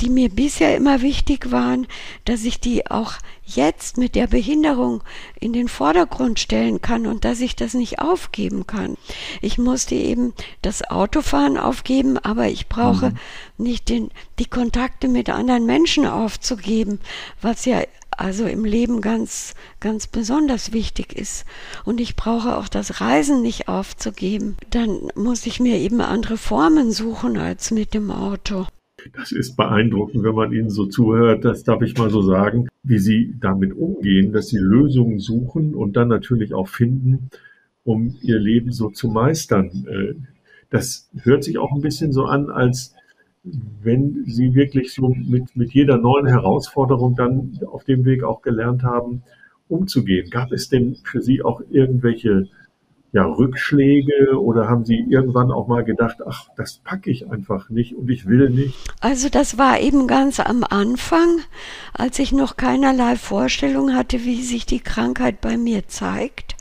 die 0.00 0.10
mir 0.10 0.28
bisher 0.28 0.76
immer 0.76 1.02
wichtig 1.02 1.52
waren, 1.52 1.86
dass 2.24 2.44
ich 2.44 2.58
die 2.58 2.90
auch 2.90 3.14
jetzt 3.44 3.96
mit 3.96 4.14
der 4.14 4.26
Behinderung 4.26 5.02
in 5.38 5.52
den 5.52 5.68
Vordergrund 5.68 6.40
stellen 6.40 6.80
kann 6.80 7.06
und 7.06 7.24
dass 7.24 7.40
ich 7.40 7.54
das 7.54 7.74
nicht 7.74 8.00
aufgeben 8.00 8.66
kann. 8.66 8.96
Ich 9.40 9.56
musste 9.56 9.94
eben 9.94 10.32
das 10.62 10.82
Autofahren 10.82 11.56
aufgeben, 11.56 12.18
aber 12.18 12.48
ich 12.48 12.68
brauche 12.68 13.10
mhm. 13.10 13.18
nicht 13.56 13.88
den, 13.88 14.10
die 14.38 14.46
Kontakte 14.46 15.08
mit 15.08 15.30
anderen 15.30 15.66
Menschen 15.66 16.06
aufzugeben, 16.06 16.98
was 17.40 17.64
ja 17.64 17.82
also 18.10 18.46
im 18.46 18.64
Leben 18.64 19.00
ganz, 19.00 19.54
ganz 19.80 20.06
besonders 20.06 20.72
wichtig 20.72 21.12
ist. 21.12 21.44
Und 21.84 22.00
ich 22.00 22.16
brauche 22.16 22.56
auch 22.56 22.68
das 22.68 23.00
Reisen 23.00 23.42
nicht 23.42 23.68
aufzugeben. 23.68 24.56
Dann 24.70 25.08
muss 25.14 25.46
ich 25.46 25.60
mir 25.60 25.78
eben 25.78 26.00
andere 26.00 26.36
Formen 26.36 26.92
suchen 26.92 27.38
als 27.38 27.70
mit 27.70 27.92
dem 27.94 28.10
Auto. 28.10 28.66
Das 29.12 29.32
ist 29.32 29.56
beeindruckend, 29.56 30.24
wenn 30.24 30.34
man 30.34 30.52
Ihnen 30.52 30.70
so 30.70 30.86
zuhört, 30.86 31.44
das 31.44 31.62
darf 31.62 31.82
ich 31.82 31.96
mal 31.96 32.10
so 32.10 32.22
sagen, 32.22 32.68
wie 32.82 32.98
Sie 32.98 33.34
damit 33.40 33.72
umgehen, 33.74 34.32
dass 34.32 34.48
Sie 34.48 34.58
Lösungen 34.58 35.18
suchen 35.18 35.74
und 35.74 35.96
dann 35.96 36.08
natürlich 36.08 36.54
auch 36.54 36.68
finden, 36.68 37.28
um 37.84 38.16
Ihr 38.22 38.38
Leben 38.38 38.72
so 38.72 38.90
zu 38.90 39.08
meistern. 39.08 39.86
Äh, 39.88 40.14
das 40.70 41.08
hört 41.22 41.44
sich 41.44 41.58
auch 41.58 41.72
ein 41.72 41.82
bisschen 41.82 42.12
so 42.12 42.24
an, 42.24 42.50
als 42.50 42.94
wenn 43.82 44.24
Sie 44.24 44.54
wirklich 44.54 44.94
so 44.94 45.08
mit, 45.08 45.54
mit 45.54 45.72
jeder 45.72 45.98
neuen 45.98 46.26
Herausforderung 46.26 47.14
dann 47.14 47.58
auf 47.66 47.84
dem 47.84 48.04
Weg 48.04 48.24
auch 48.24 48.42
gelernt 48.42 48.82
haben, 48.82 49.22
umzugehen. 49.68 50.30
Gab 50.30 50.52
es 50.52 50.68
denn 50.68 50.96
für 51.04 51.20
Sie 51.20 51.42
auch 51.42 51.60
irgendwelche 51.70 52.48
ja, 53.14 53.24
Rückschläge 53.26 54.40
oder 54.40 54.68
haben 54.68 54.84
Sie 54.84 54.98
irgendwann 55.08 55.52
auch 55.52 55.68
mal 55.68 55.84
gedacht, 55.84 56.16
ach, 56.26 56.48
das 56.56 56.78
packe 56.78 57.12
ich 57.12 57.30
einfach 57.30 57.70
nicht 57.70 57.94
und 57.94 58.10
ich 58.10 58.26
will 58.26 58.50
nicht? 58.50 58.76
Also 59.00 59.28
das 59.28 59.56
war 59.56 59.78
eben 59.78 60.08
ganz 60.08 60.40
am 60.40 60.64
Anfang, 60.68 61.38
als 61.92 62.18
ich 62.18 62.32
noch 62.32 62.56
keinerlei 62.56 63.14
Vorstellung 63.14 63.94
hatte, 63.94 64.24
wie 64.24 64.42
sich 64.42 64.66
die 64.66 64.80
Krankheit 64.80 65.40
bei 65.40 65.56
mir 65.56 65.86
zeigt, 65.86 66.56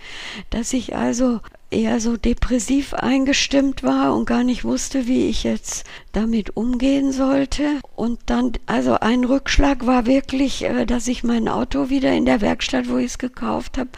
dass 0.51 0.73
ich 0.73 0.95
also 0.95 1.39
eher 1.73 1.99
so 1.99 2.15
depressiv 2.15 2.93
eingestimmt 2.93 3.83
war 3.83 4.15
und 4.15 4.25
gar 4.25 4.43
nicht 4.43 4.63
wusste, 4.63 5.07
wie 5.07 5.27
ich 5.27 5.43
jetzt 5.43 5.85
damit 6.13 6.55
umgehen 6.55 7.11
sollte. 7.11 7.79
Und 7.95 8.19
dann, 8.27 8.53
also 8.65 8.99
ein 8.99 9.23
Rückschlag 9.23 9.85
war 9.85 10.05
wirklich, 10.05 10.63
äh, 10.63 10.85
dass 10.85 11.07
ich 11.07 11.23
mein 11.23 11.47
Auto 11.47 11.89
wieder 11.89 12.13
in 12.13 12.25
der 12.25 12.39
Werkstatt, 12.41 12.87
wo 12.87 12.97
ich 12.97 13.07
es 13.07 13.17
gekauft 13.17 13.77
habe, 13.77 13.89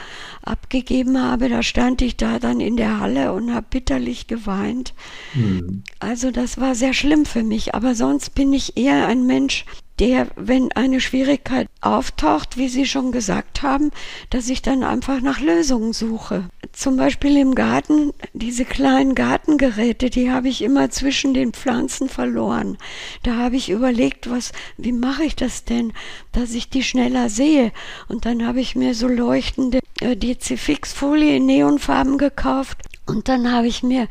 abgegeben 0.41 1.21
habe. 1.21 1.49
Da 1.49 1.61
stand 1.61 2.01
ich 2.01 2.17
da 2.17 2.39
dann 2.39 2.59
in 2.59 2.77
der 2.77 2.99
Halle 2.99 3.33
und 3.33 3.53
habe 3.53 3.67
bitterlich 3.69 4.27
geweint. 4.27 4.93
Mhm. 5.33 5.83
Also 5.99 6.31
das 6.31 6.59
war 6.59 6.73
sehr 6.73 6.93
schlimm 6.93 7.25
für 7.25 7.43
mich. 7.43 7.75
Aber 7.75 7.93
sonst 7.93 8.33
bin 8.33 8.53
ich 8.53 8.77
eher 8.77 9.07
ein 9.07 9.25
Mensch, 9.25 9.65
der, 9.99 10.27
wenn 10.35 10.71
eine 10.73 10.99
Schwierigkeit 10.99 11.67
auftaucht, 11.81 12.57
wie 12.57 12.67
Sie 12.67 12.85
schon 12.85 13.11
gesagt 13.11 13.61
haben, 13.61 13.91
dass 14.29 14.49
ich 14.49 14.61
dann 14.61 14.83
einfach 14.83 15.21
nach 15.21 15.39
Lösungen 15.39 15.93
suche. 15.93 16.49
Zum 16.73 16.97
Beispiel 16.97 17.37
im 17.37 17.55
Garten, 17.55 18.11
diese 18.33 18.65
kleinen 18.65 19.15
Gartengeräte, 19.15 20.09
die 20.09 20.31
habe 20.31 20.49
ich 20.49 20.61
immer 20.61 20.89
zwischen 20.89 21.33
den 21.33 21.53
Pflanzen 21.53 22.09
verloren. 22.09 22.77
Da 23.23 23.35
habe 23.37 23.55
ich 23.55 23.69
überlegt, 23.69 24.29
was, 24.29 24.51
wie 24.77 24.91
mache 24.91 25.23
ich 25.23 25.35
das 25.35 25.63
denn, 25.63 25.93
dass 26.33 26.53
ich 26.53 26.69
die 26.69 26.83
schneller 26.83 27.29
sehe? 27.29 27.71
Und 28.09 28.25
dann 28.25 28.45
habe 28.45 28.59
ich 28.59 28.75
mir 28.75 28.93
so 28.95 29.07
leuchtende 29.07 29.79
äh, 30.01 30.15
DC-Fix-Folie 30.17 31.37
in 31.37 31.45
Neonfarben 31.45 32.17
gekauft 32.17 32.79
und 33.05 33.29
dann 33.29 33.51
habe 33.51 33.67
ich 33.67 33.83
mir 33.83 34.07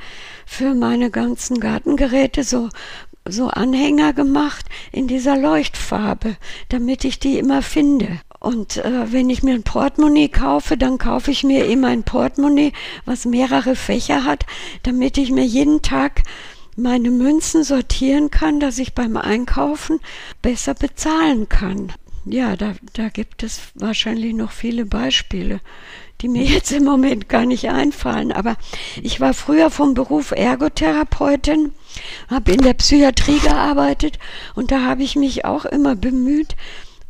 für 0.46 0.74
meine 0.74 1.10
ganzen 1.10 1.58
Gartengeräte 1.58 2.44
so 2.44 2.68
so 3.26 3.48
Anhänger 3.48 4.12
gemacht 4.12 4.66
in 4.92 5.08
dieser 5.08 5.36
Leuchtfarbe, 5.36 6.36
damit 6.68 7.04
ich 7.04 7.18
die 7.18 7.38
immer 7.38 7.62
finde. 7.62 8.20
Und 8.38 8.76
äh, 8.76 9.10
wenn 9.12 9.30
ich 9.30 9.42
mir 9.42 9.54
ein 9.54 9.62
Portemonnaie 9.62 10.28
kaufe, 10.28 10.76
dann 10.76 10.98
kaufe 10.98 11.30
ich 11.30 11.44
mir 11.44 11.66
immer 11.66 11.88
ein 11.88 12.02
Portemonnaie, 12.02 12.72
was 13.06 13.24
mehrere 13.24 13.76
Fächer 13.76 14.24
hat, 14.24 14.44
damit 14.82 15.16
ich 15.16 15.30
mir 15.30 15.44
jeden 15.44 15.80
Tag 15.80 16.22
meine 16.76 17.10
Münzen 17.10 17.64
sortieren 17.64 18.30
kann, 18.30 18.60
dass 18.60 18.78
ich 18.78 18.94
beim 18.94 19.16
Einkaufen 19.16 20.00
besser 20.42 20.74
bezahlen 20.74 21.48
kann. 21.48 21.92
Ja, 22.26 22.56
da, 22.56 22.74
da 22.94 23.08
gibt 23.08 23.42
es 23.42 23.60
wahrscheinlich 23.74 24.34
noch 24.34 24.50
viele 24.50 24.86
Beispiele 24.86 25.60
die 26.20 26.28
mir 26.28 26.44
jetzt 26.44 26.72
im 26.72 26.84
Moment 26.84 27.28
gar 27.28 27.44
nicht 27.44 27.68
einfallen. 27.68 28.32
Aber 28.32 28.56
ich 29.02 29.20
war 29.20 29.34
früher 29.34 29.70
vom 29.70 29.94
Beruf 29.94 30.30
Ergotherapeutin, 30.30 31.72
habe 32.28 32.52
in 32.52 32.62
der 32.62 32.74
Psychiatrie 32.74 33.38
gearbeitet 33.38 34.18
und 34.54 34.70
da 34.70 34.82
habe 34.82 35.02
ich 35.02 35.16
mich 35.16 35.44
auch 35.44 35.64
immer 35.64 35.96
bemüht, 35.96 36.56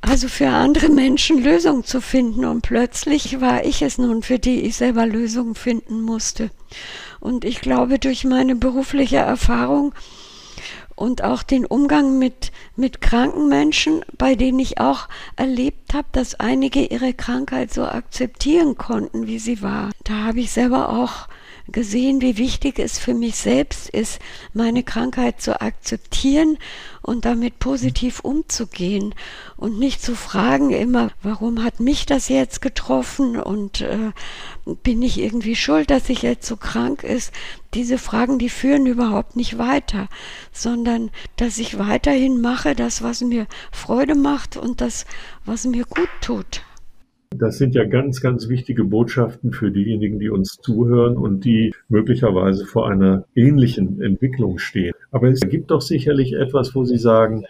also 0.00 0.28
für 0.28 0.49
andere 0.49 0.90
Menschen 0.90 1.42
Lösungen 1.42 1.84
zu 1.84 2.00
finden. 2.00 2.44
Und 2.44 2.62
plötzlich 2.62 3.40
war 3.40 3.64
ich 3.64 3.82
es 3.82 3.99
nun, 3.99 4.23
für 4.23 4.38
die 4.38 4.61
ich 4.62 4.76
selber 4.76 5.06
Lösungen 5.06 5.54
finden 5.54 6.02
musste. 6.02 6.50
Und 7.20 7.44
ich 7.44 7.61
glaube, 7.61 7.99
durch 7.99 8.25
meine 8.25 8.54
berufliche 8.54 9.16
Erfahrung 9.16 9.94
und 10.96 11.22
auch 11.22 11.42
den 11.42 11.66
Umgang 11.66 12.18
mit, 12.18 12.52
mit 12.76 13.00
kranken 13.00 13.48
Menschen, 13.48 14.04
bei 14.16 14.34
denen 14.34 14.58
ich 14.58 14.80
auch 14.80 15.08
erlebt 15.36 15.94
habe, 15.94 16.08
dass 16.12 16.38
einige 16.40 16.84
ihre 16.84 17.12
Krankheit 17.14 17.73
so 17.73 17.84
akzeptieren 17.84 18.76
konnten, 18.76 19.26
wie 19.26 19.38
sie 19.38 19.62
war. 19.62 19.90
Da 20.04 20.25
habe 20.25 20.40
ich 20.40 20.52
selber 20.52 20.90
auch 20.90 21.28
gesehen, 21.70 22.20
wie 22.20 22.36
wichtig 22.36 22.78
es 22.78 22.98
für 22.98 23.14
mich 23.14 23.36
selbst 23.36 23.88
ist, 23.88 24.18
meine 24.52 24.82
Krankheit 24.82 25.40
zu 25.40 25.60
akzeptieren 25.60 26.58
und 27.00 27.24
damit 27.24 27.58
positiv 27.58 28.20
umzugehen 28.20 29.14
und 29.56 29.78
nicht 29.78 30.02
zu 30.02 30.14
fragen 30.14 30.70
immer, 30.70 31.10
warum 31.22 31.64
hat 31.64 31.80
mich 31.80 32.06
das 32.06 32.28
jetzt 32.28 32.60
getroffen 32.60 33.38
und 33.38 33.80
äh, 33.80 34.12
bin 34.82 35.02
ich 35.02 35.18
irgendwie 35.18 35.56
schuld, 35.56 35.90
dass 35.90 36.08
ich 36.08 36.22
jetzt 36.22 36.46
so 36.46 36.56
krank 36.56 37.02
ist. 37.02 37.32
Diese 37.72 37.98
Fragen, 37.98 38.38
die 38.38 38.50
führen 38.50 38.86
überhaupt 38.86 39.36
nicht 39.36 39.58
weiter, 39.58 40.08
sondern 40.52 41.10
dass 41.36 41.58
ich 41.58 41.78
weiterhin 41.78 42.40
mache, 42.40 42.74
das, 42.74 43.02
was 43.02 43.22
mir 43.22 43.46
Freude 43.72 44.14
macht 44.14 44.56
und 44.56 44.80
das, 44.80 45.06
was 45.44 45.64
mir 45.64 45.84
gut 45.84 46.10
tut. 46.20 46.62
Das 47.36 47.58
sind 47.58 47.75
ja 47.75 47.84
ganz, 47.84 48.20
ganz 48.20 48.49
wichtige 48.49 48.84
Botschaften 48.84 49.52
für 49.52 49.70
diejenigen, 49.70 50.18
die 50.18 50.30
uns 50.30 50.56
zuhören 50.62 51.16
und 51.16 51.44
die 51.44 51.75
möglicherweise 51.88 52.64
vor 52.64 52.88
einer 52.88 53.25
ähnlichen 53.34 54.00
Entwicklung 54.00 54.58
stehen. 54.58 54.94
Aber 55.10 55.28
es 55.28 55.40
gibt 55.40 55.70
doch 55.70 55.80
sicherlich 55.80 56.34
etwas, 56.34 56.75
wo 56.75 56.84
Sie 56.84 56.99
sagen, 56.99 57.44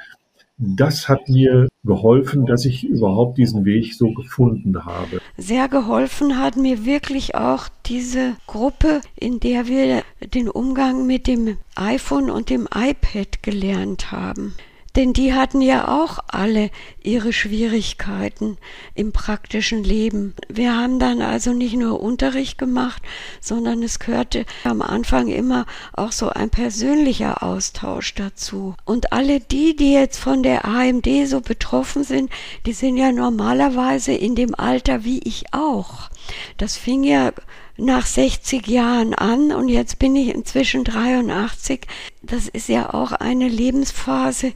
das 0.57 1.09
hat 1.09 1.29
mir 1.29 1.69
geholfen, 1.83 2.47
dass 2.47 2.65
ich 2.65 2.85
überhaupt 2.85 3.39
diesen 3.39 3.65
Weg 3.65 3.95
so 3.95 4.13
gefunden 4.13 4.85
habe. 4.85 5.21
Sehr 5.37 5.69
geholfen 5.69 6.39
hat 6.39 6.57
mir 6.57 6.87
wirklich 6.87 7.35
auch 7.35 7.69
diese 7.87 8.37
Gruppe, 8.47 9.01
in 9.19 9.41
der 9.41 9.67
wir 9.67 10.03
den 10.33 10.49
Umgang 10.49 11.07
mit 11.07 11.27
dem 11.27 11.59
iPhone 11.75 12.31
und 12.31 12.51
dem 12.51 12.69
iPad 12.73 13.43
gelernt 13.43 14.13
haben. 14.13 14.55
Denn 14.97 15.13
die 15.13 15.35
hatten 15.35 15.61
ja 15.61 15.89
auch 15.89 16.21
alle 16.29 16.71
ihre 17.03 17.33
Schwierigkeiten 17.33 18.59
im 18.95 19.13
praktischen 19.13 19.83
Leben. 19.83 20.35
Wir 20.49 20.77
haben 20.77 21.01
dann 21.01 21.21
also 21.21 21.53
nicht 21.53 21.75
nur 21.75 22.01
Unterricht 22.01 22.59
gemacht, 22.59 23.03
sondern 23.41 23.83
es 23.83 23.99
gehörte 23.99 24.47
am 24.63 24.83
Anfang 24.83 25.29
immer 25.29 25.67
auch 25.95 26.13
so 26.13 26.29
ein 26.29 26.51
persönlicher 26.51 27.43
Austausch 27.43 28.15
dazu. 28.15 28.75
Und 28.85 29.13
alle 29.13 29.41
die, 29.41 29.75
die 29.75 29.93
jetzt 29.93 30.19
von 30.19 30.45
der 30.45 30.65
AMD 30.65 31.09
so 31.27 31.41
betroffen 31.41 32.05
sind, 32.05 32.31
die 32.65 32.73
sind 32.73 32.97
ja 32.97 33.11
normalerweise 33.11 34.13
in 34.13 34.37
dem 34.37 34.55
Alter 34.55 35.05
wie 35.05 35.19
ich 35.25 35.53
auch. 35.53 36.09
Das 36.57 36.77
fing 36.77 37.03
ja 37.03 37.33
nach 37.77 38.07
60 38.07 38.67
Jahren 38.67 39.15
an 39.15 39.53
und 39.53 39.69
jetzt 39.69 39.99
bin 39.99 40.15
ich 40.17 40.29
inzwischen 40.29 40.85
83. 40.85 41.87
Das 42.23 42.49
ist 42.49 42.69
ja 42.69 42.95
auch 42.95 43.13
eine 43.13 43.49
Lebensphase, 43.49 44.53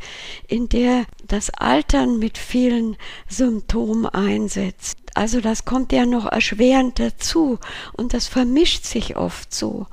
in 0.47 0.69
der 0.69 1.05
das 1.27 1.51
Altern 1.51 2.19
mit 2.19 2.39
vielen 2.39 2.97
Symptomen 3.29 4.07
einsetzt. 4.07 4.99
Also 5.19 5.41
das 5.41 5.65
kommt 5.65 5.91
ja 5.91 6.07
noch 6.07 6.27
erschwerend 6.27 7.01
dazu 7.01 7.59
und 7.95 8.15
das 8.15 8.29
vermischt 8.29 8.85
sich 8.85 9.17
oft 9.17 9.53
so. 9.53 9.89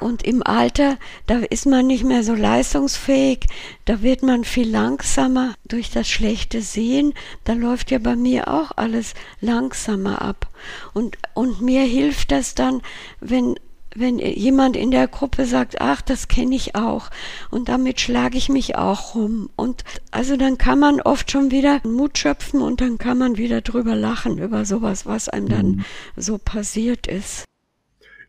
Und 0.00 0.22
im 0.22 0.42
Alter, 0.42 0.96
da 1.26 1.40
ist 1.40 1.66
man 1.66 1.86
nicht 1.86 2.02
mehr 2.02 2.24
so 2.24 2.34
leistungsfähig, 2.34 3.40
da 3.84 4.00
wird 4.00 4.22
man 4.22 4.42
viel 4.42 4.70
langsamer 4.70 5.52
durch 5.68 5.90
das 5.90 6.08
schlechte 6.08 6.62
Sehen. 6.62 7.12
Da 7.44 7.52
läuft 7.52 7.90
ja 7.90 7.98
bei 7.98 8.16
mir 8.16 8.48
auch 8.48 8.70
alles 8.76 9.12
langsamer 9.42 10.22
ab. 10.22 10.48
Und, 10.94 11.18
und 11.34 11.60
mir 11.60 11.82
hilft 11.82 12.32
das 12.32 12.54
dann, 12.54 12.80
wenn 13.20 13.56
wenn 13.94 14.18
jemand 14.18 14.76
in 14.76 14.90
der 14.90 15.08
Gruppe 15.08 15.44
sagt, 15.44 15.80
ach, 15.80 16.00
das 16.02 16.28
kenne 16.28 16.54
ich 16.54 16.76
auch 16.76 17.10
und 17.50 17.68
damit 17.68 18.00
schlage 18.00 18.38
ich 18.38 18.48
mich 18.48 18.76
auch 18.76 19.14
rum. 19.14 19.50
Und 19.56 19.84
also 20.10 20.36
dann 20.36 20.58
kann 20.58 20.78
man 20.78 21.00
oft 21.00 21.30
schon 21.30 21.50
wieder 21.50 21.80
Mut 21.84 22.18
schöpfen 22.18 22.62
und 22.62 22.80
dann 22.80 22.98
kann 22.98 23.18
man 23.18 23.36
wieder 23.36 23.60
drüber 23.60 23.96
lachen 23.96 24.38
über 24.38 24.64
sowas, 24.64 25.06
was 25.06 25.28
einem 25.28 25.48
dann 25.48 25.66
mhm. 25.66 25.84
so 26.16 26.38
passiert 26.38 27.06
ist. 27.06 27.44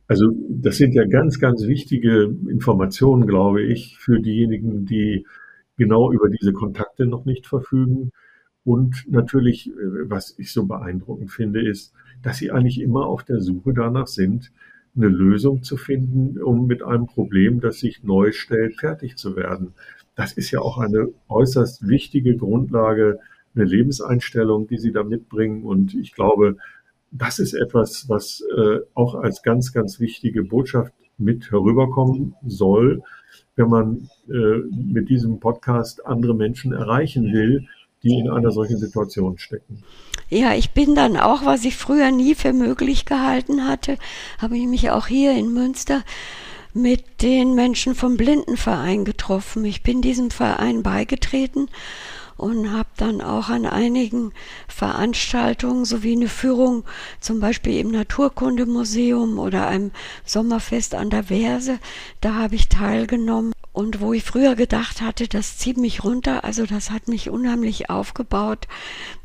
Also 0.08 0.26
das 0.50 0.78
sind 0.78 0.94
ja 0.94 1.06
ganz, 1.06 1.40
ganz 1.40 1.68
wichtige 1.68 2.36
Informationen, 2.50 3.28
glaube 3.28 3.62
ich, 3.62 3.98
für 3.98 4.20
diejenigen, 4.20 4.86
die 4.86 5.26
genau 5.78 6.12
über 6.12 6.30
diese 6.30 6.52
Kontakte 6.54 7.06
noch 7.06 7.24
nicht 7.26 7.48
verfügen. 7.48 8.12
Und 8.64 9.06
natürlich, 9.10 9.70
äh, 9.70 10.10
was 10.10 10.38
ich 10.38 10.52
so 10.52 10.66
beeindruckend 10.66 11.32
finde, 11.32 11.68
ist, 11.68 11.94
dass 12.22 12.38
sie 12.38 12.52
eigentlich 12.52 12.82
immer 12.82 13.06
auf 13.06 13.24
der 13.24 13.40
Suche 13.40 13.74
danach 13.74 14.08
sind, 14.08 14.52
eine 14.96 15.08
Lösung 15.08 15.64
zu 15.64 15.78
finden, 15.78 16.42
um 16.42 16.68
mit 16.68 16.84
einem 16.84 17.08
Problem, 17.08 17.62
das 17.62 17.80
sich 17.80 18.04
neu 18.04 18.32
stellt, 18.32 18.80
fertig 18.80 19.18
zu 19.18 19.36
werden. 19.36 19.74
Das 20.16 20.34
ist 20.34 20.52
ja 20.52 20.60
auch 20.60 20.78
eine 20.78 21.10
äußerst 21.30 21.88
wichtige 21.88 22.36
Grundlage, 22.36 23.20
eine 23.56 23.66
Lebenseinstellung, 23.66 24.68
die 24.68 24.78
Sie 24.78 24.92
da 24.92 25.04
mitbringen. 25.04 25.64
Und 25.64 25.94
ich 25.94 26.14
glaube, 26.14 26.58
das 27.12 27.40
ist 27.40 27.54
etwas, 27.54 28.08
was 28.10 28.44
äh, 28.56 28.80
auch 28.94 29.16
als 29.16 29.44
ganz, 29.44 29.74
ganz 29.74 30.00
wichtige 30.00 30.44
Botschaft 30.44 30.94
mit 31.18 31.52
herüberkommen 31.52 32.36
soll, 32.46 33.02
wenn 33.56 33.70
man 33.70 34.10
äh, 34.30 34.60
mit 34.72 35.10
diesem 35.10 35.40
Podcast 35.40 36.06
andere 36.06 36.36
Menschen 36.36 36.74
erreichen 36.74 37.34
will, 37.34 37.68
die 38.04 38.18
in 38.18 38.30
einer 38.30 38.52
solchen 38.52 38.78
Situation 38.78 39.38
stecken. 39.38 39.84
Ja, 40.34 40.54
ich 40.54 40.72
bin 40.72 40.96
dann 40.96 41.18
auch, 41.18 41.44
was 41.44 41.66
ich 41.66 41.76
früher 41.76 42.10
nie 42.10 42.36
für 42.36 42.54
möglich 42.54 43.04
gehalten 43.04 43.68
hatte, 43.68 43.98
habe 44.38 44.58
ich 44.58 44.66
mich 44.66 44.90
auch 44.90 45.08
hier 45.08 45.34
in 45.34 45.52
Münster 45.52 46.04
mit 46.74 47.22
den 47.22 47.54
Menschen 47.54 47.96
vom 47.96 48.16
Blindenverein 48.16 49.04
getroffen. 49.04 49.66
Ich 49.66 49.84
bin 49.84 50.02
diesem 50.02 50.32
Verein 50.32 50.84
beigetreten 50.84 51.68
und 52.38 52.72
habe 52.72 52.88
dann 52.96 53.20
auch 53.20 53.50
an 53.50 53.66
einigen 53.66 54.32
Veranstaltungen 54.70 55.84
sowie 55.84 56.14
eine 56.14 56.30
Führung, 56.30 56.86
zum 57.20 57.42
Beispiel 57.42 57.78
im 57.80 57.92
Naturkundemuseum 57.92 59.38
oder 59.38 59.68
einem 59.68 59.92
Sommerfest 60.24 60.96
an 60.96 61.10
der 61.10 61.26
Verse, 61.26 61.78
da 62.22 62.36
habe 62.36 62.56
ich 62.56 62.70
teilgenommen. 62.70 63.52
Und 63.74 64.02
wo 64.02 64.12
ich 64.12 64.24
früher 64.24 64.56
gedacht 64.56 65.02
hatte, 65.02 65.28
das 65.28 65.58
zieht 65.58 65.78
mich 65.78 66.04
runter, 66.04 66.44
also 66.44 66.66
das 66.66 66.92
hat 66.92 67.08
mich 67.08 67.30
unheimlich 67.30 67.90
aufgebaut, 67.90 68.68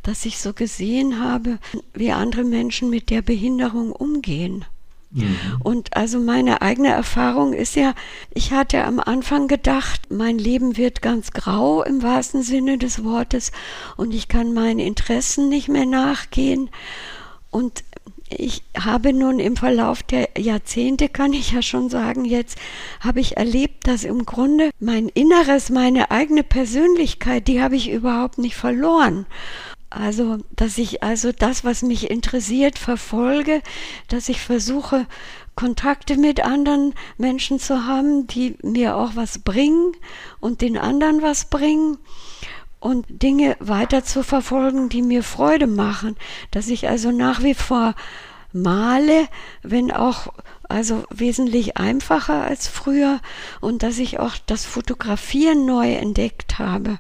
dass 0.03 0.25
ich 0.25 0.39
so 0.39 0.53
gesehen 0.53 1.21
habe, 1.21 1.59
wie 1.95 2.13
andere 2.13 2.45
Menschen 2.45 2.89
mit 2.89 3.11
der 3.11 3.23
Behinderung 3.23 3.91
umgehen. 3.91 4.65
Mhm. 5.11 5.37
Und 5.63 5.97
also 5.97 6.21
meine 6.21 6.63
eigene 6.63 6.89
Erfahrung 6.89 7.55
ist 7.55 7.75
ja, 7.75 7.95
ich 8.35 8.53
hatte 8.53 8.85
am 8.85 9.01
Anfang 9.01 9.49
gedacht, 9.49 10.03
mein 10.11 10.39
Leben 10.39 10.77
wird 10.77 11.03
ganz 11.03 11.33
grau 11.33 11.83
im 11.83 12.03
wahrsten 12.03 12.43
Sinne 12.43 12.79
des 12.79 13.03
Wortes 13.03 13.51
und 13.97 14.15
ich 14.15 14.29
kann 14.29 14.53
meinen 14.53 14.79
Interessen 14.79 15.49
nicht 15.49 15.69
mehr 15.69 15.87
nachgehen. 15.87 16.71
Und 17.51 17.85
ich 18.29 18.63
habe 18.79 19.13
nun 19.13 19.39
im 19.39 19.57
Verlauf 19.57 20.03
der 20.03 20.31
Jahrzehnte, 20.37 21.09
kann 21.09 21.33
ich 21.33 21.53
ja 21.53 21.63
schon 21.63 21.89
sagen, 21.89 22.25
jetzt 22.25 22.59
habe 23.01 23.21
ich 23.21 23.37
erlebt, 23.37 23.87
dass 23.87 24.05
im 24.05 24.27
Grunde 24.27 24.71
mein 24.81 25.09
Inneres, 25.09 25.71
meine 25.71 26.11
eigene 26.11 26.43
Persönlichkeit, 26.43 27.47
die 27.47 27.63
habe 27.63 27.77
ich 27.77 27.91
überhaupt 27.91 28.39
nicht 28.39 28.57
verloren. 28.57 29.27
Also, 29.91 30.39
dass 30.57 30.79
ich 30.79 31.03
also 31.05 31.31
das, 31.31 31.65
was 31.65 31.83
mich 31.83 32.11
interessiert, 32.11 32.79
verfolge, 32.79 33.63
dass 34.09 34.29
ich 34.29 34.41
versuche, 34.41 35.07
Kontakte 35.55 36.19
mit 36.19 36.45
anderen 36.45 36.93
Menschen 37.17 37.59
zu 37.59 37.87
haben, 37.87 38.27
die 38.27 38.57
mir 38.63 38.97
auch 38.97 39.13
was 39.15 39.39
bringen 39.39 39.93
und 40.39 40.61
den 40.61 40.77
anderen 40.77 41.23
was 41.23 41.47
bringen 41.47 41.97
und 42.87 43.05
Dinge 43.09 43.57
weiter 43.59 44.05
zu 44.05 44.23
verfolgen, 44.23 44.89
die 44.89 45.03
mir 45.03 45.25
Freude 45.25 45.67
machen, 45.67 46.17
dass 46.53 46.69
ich 46.69 46.89
also 46.89 47.11
nach 47.11 47.43
wie 47.43 47.55
vor 47.55 47.97
male, 48.53 49.27
wenn 49.63 49.91
auch 49.91 50.29
also 50.69 51.03
wesentlich 51.11 51.77
einfacher 51.77 52.45
als 52.45 52.69
früher 52.69 53.21
und 53.61 53.83
dass 53.83 53.99
ich 53.99 54.21
auch 54.21 54.37
das 54.47 54.65
Fotografieren 54.65 55.67
neu 55.67 55.95
entdeckt 55.95 56.61
habe. 56.61 56.99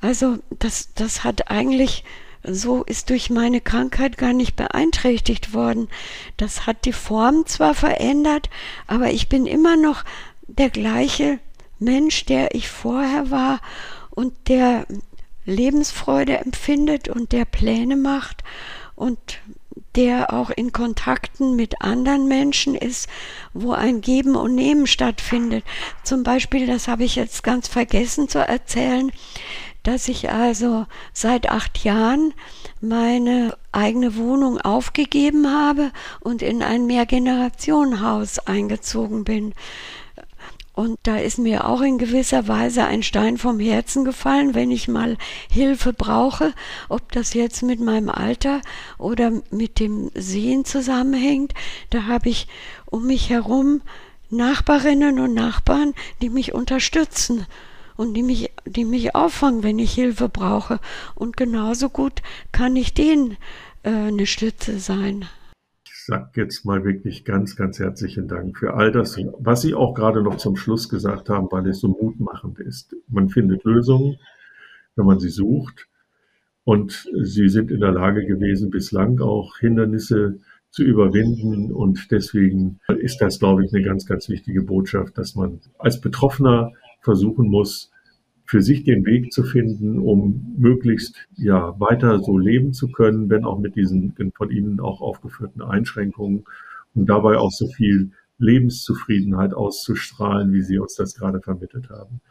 Also 0.00 0.38
das, 0.58 0.92
das 0.94 1.22
hat 1.22 1.48
eigentlich, 1.48 2.02
so 2.42 2.82
ist 2.82 3.10
durch 3.10 3.30
meine 3.30 3.60
Krankheit 3.60 4.18
gar 4.18 4.32
nicht 4.32 4.56
beeinträchtigt 4.56 5.54
worden. 5.54 5.88
Das 6.36 6.66
hat 6.66 6.84
die 6.84 6.92
Form 6.92 7.46
zwar 7.46 7.74
verändert, 7.74 8.50
aber 8.88 9.12
ich 9.12 9.28
bin 9.28 9.46
immer 9.46 9.76
noch 9.76 10.02
der 10.48 10.70
gleiche 10.70 11.38
Mensch, 11.78 12.24
der 12.24 12.56
ich 12.56 12.68
vorher 12.68 13.30
war 13.30 13.60
und 14.18 14.48
der 14.48 14.84
Lebensfreude 15.44 16.38
empfindet 16.38 17.08
und 17.08 17.30
der 17.30 17.44
Pläne 17.44 17.94
macht 17.94 18.42
und 18.96 19.38
der 19.94 20.32
auch 20.32 20.50
in 20.50 20.72
Kontakten 20.72 21.54
mit 21.54 21.82
anderen 21.82 22.26
Menschen 22.26 22.74
ist, 22.74 23.08
wo 23.52 23.70
ein 23.70 24.00
Geben 24.00 24.34
und 24.34 24.56
Nehmen 24.56 24.88
stattfindet. 24.88 25.64
Zum 26.02 26.24
Beispiel, 26.24 26.66
das 26.66 26.88
habe 26.88 27.04
ich 27.04 27.14
jetzt 27.14 27.44
ganz 27.44 27.68
vergessen 27.68 28.28
zu 28.28 28.40
erzählen, 28.40 29.12
dass 29.84 30.08
ich 30.08 30.30
also 30.30 30.86
seit 31.12 31.48
acht 31.48 31.84
Jahren 31.84 32.34
meine 32.80 33.56
eigene 33.70 34.16
Wohnung 34.16 34.60
aufgegeben 34.60 35.46
habe 35.46 35.92
und 36.18 36.42
in 36.42 36.64
ein 36.64 36.86
Mehrgenerationenhaus 36.86 38.40
eingezogen 38.40 39.22
bin. 39.22 39.54
Und 40.78 41.00
da 41.02 41.16
ist 41.16 41.40
mir 41.40 41.66
auch 41.66 41.80
in 41.80 41.98
gewisser 41.98 42.46
Weise 42.46 42.84
ein 42.84 43.02
Stein 43.02 43.36
vom 43.36 43.58
Herzen 43.58 44.04
gefallen, 44.04 44.54
wenn 44.54 44.70
ich 44.70 44.86
mal 44.86 45.16
Hilfe 45.50 45.92
brauche, 45.92 46.54
ob 46.88 47.10
das 47.10 47.34
jetzt 47.34 47.64
mit 47.64 47.80
meinem 47.80 48.08
Alter 48.08 48.60
oder 48.96 49.32
mit 49.50 49.80
dem 49.80 50.12
Sehen 50.14 50.64
zusammenhängt. 50.64 51.52
Da 51.90 52.04
habe 52.04 52.28
ich 52.28 52.46
um 52.86 53.08
mich 53.08 53.28
herum 53.28 53.82
Nachbarinnen 54.30 55.18
und 55.18 55.34
Nachbarn, 55.34 55.94
die 56.22 56.30
mich 56.30 56.54
unterstützen 56.54 57.46
und 57.96 58.14
die 58.14 58.22
mich, 58.22 58.52
die 58.64 58.84
mich 58.84 59.16
auffangen, 59.16 59.64
wenn 59.64 59.80
ich 59.80 59.94
Hilfe 59.94 60.28
brauche. 60.28 60.78
Und 61.16 61.36
genauso 61.36 61.88
gut 61.88 62.22
kann 62.52 62.76
ich 62.76 62.94
denen 62.94 63.36
äh, 63.82 63.90
eine 63.90 64.26
Stütze 64.26 64.78
sein. 64.78 65.28
Sage 66.08 66.30
jetzt 66.36 66.64
mal 66.64 66.86
wirklich 66.86 67.26
ganz, 67.26 67.54
ganz 67.54 67.78
herzlichen 67.78 68.28
Dank 68.28 68.56
für 68.56 68.72
all 68.72 68.90
das, 68.90 69.18
was 69.40 69.60
Sie 69.60 69.74
auch 69.74 69.92
gerade 69.92 70.22
noch 70.22 70.38
zum 70.38 70.56
Schluss 70.56 70.88
gesagt 70.88 71.28
haben, 71.28 71.48
weil 71.50 71.68
es 71.68 71.80
so 71.80 71.88
mutmachend 71.88 72.60
ist. 72.60 72.96
Man 73.08 73.28
findet 73.28 73.62
Lösungen, 73.64 74.16
wenn 74.96 75.04
man 75.04 75.20
sie 75.20 75.28
sucht. 75.28 75.86
Und 76.64 77.10
Sie 77.24 77.50
sind 77.50 77.70
in 77.70 77.80
der 77.80 77.92
Lage 77.92 78.24
gewesen, 78.24 78.70
bislang 78.70 79.20
auch 79.20 79.58
Hindernisse 79.58 80.38
zu 80.70 80.82
überwinden. 80.82 81.74
Und 81.74 82.10
deswegen 82.10 82.80
ist 82.88 83.20
das, 83.20 83.38
glaube 83.38 83.66
ich, 83.66 83.74
eine 83.74 83.84
ganz, 83.84 84.06
ganz 84.06 84.30
wichtige 84.30 84.62
Botschaft, 84.62 85.18
dass 85.18 85.34
man 85.34 85.60
als 85.78 86.00
Betroffener 86.00 86.72
versuchen 87.02 87.50
muss, 87.50 87.90
für 88.48 88.62
sich 88.62 88.82
den 88.82 89.04
Weg 89.04 89.30
zu 89.30 89.44
finden, 89.44 89.98
um 89.98 90.54
möglichst 90.56 91.28
ja 91.36 91.78
weiter 91.78 92.18
so 92.20 92.38
leben 92.38 92.72
zu 92.72 92.90
können, 92.90 93.28
wenn 93.28 93.44
auch 93.44 93.58
mit 93.58 93.76
diesen 93.76 94.14
von 94.34 94.50
Ihnen 94.50 94.80
auch 94.80 95.02
aufgeführten 95.02 95.60
Einschränkungen 95.60 96.44
und 96.94 97.06
dabei 97.10 97.36
auch 97.36 97.52
so 97.52 97.68
viel 97.68 98.12
Lebenszufriedenheit 98.38 99.52
auszustrahlen, 99.52 100.54
wie 100.54 100.62
Sie 100.62 100.78
uns 100.78 100.94
das 100.94 101.14
gerade 101.14 101.42
vermittelt 101.42 101.90
haben. 101.90 102.22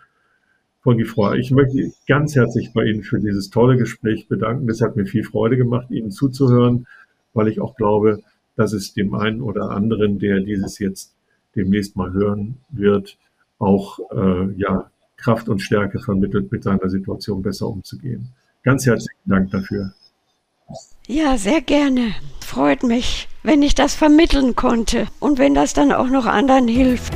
Frau 0.81 0.95
Gifroy, 0.95 1.37
ich 1.37 1.51
möchte 1.51 1.91
ganz 2.07 2.35
herzlich 2.35 2.73
bei 2.73 2.85
Ihnen 2.85 3.03
für 3.03 3.19
dieses 3.19 3.51
tolle 3.51 3.77
Gespräch 3.77 4.27
bedanken. 4.27 4.67
Es 4.69 4.81
hat 4.81 4.95
mir 4.95 5.05
viel 5.05 5.23
Freude 5.23 5.55
gemacht, 5.55 5.91
Ihnen 5.91 6.09
zuzuhören, 6.09 6.87
weil 7.35 7.47
ich 7.47 7.61
auch 7.61 7.75
glaube, 7.75 8.23
dass 8.55 8.73
es 8.73 8.91
dem 8.95 9.13
einen 9.13 9.41
oder 9.41 9.69
anderen, 9.69 10.17
der 10.17 10.39
dieses 10.39 10.79
jetzt 10.79 11.13
demnächst 11.55 11.95
mal 11.95 12.11
hören 12.11 12.57
wird, 12.71 13.19
auch 13.59 13.99
äh, 14.11 14.51
ja, 14.55 14.89
Kraft 15.17 15.49
und 15.49 15.59
Stärke 15.59 15.99
vermittelt, 15.99 16.51
mit 16.51 16.63
seiner 16.63 16.89
Situation 16.89 17.41
besser 17.41 17.67
umzugehen. 17.67 18.29
Ganz 18.63 18.85
herzlichen 18.85 19.19
Dank 19.25 19.51
dafür. 19.51 19.93
Ja, 21.07 21.37
sehr 21.37 21.61
gerne. 21.61 22.13
Freut 22.41 22.83
mich, 22.83 23.27
wenn 23.43 23.61
ich 23.61 23.75
das 23.75 23.95
vermitteln 23.95 24.55
konnte 24.55 25.07
und 25.19 25.39
wenn 25.39 25.53
das 25.53 25.73
dann 25.73 25.91
auch 25.91 26.07
noch 26.07 26.25
anderen 26.25 26.67
hilft. 26.67 27.13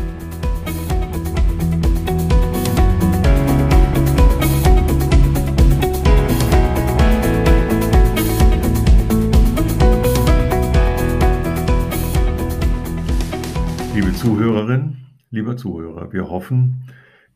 Liebe 13.93 14.13
Zuhörerin, 14.13 14.97
lieber 15.31 15.55
Zuhörer, 15.55 16.11
wir 16.11 16.29
hoffen, 16.29 16.83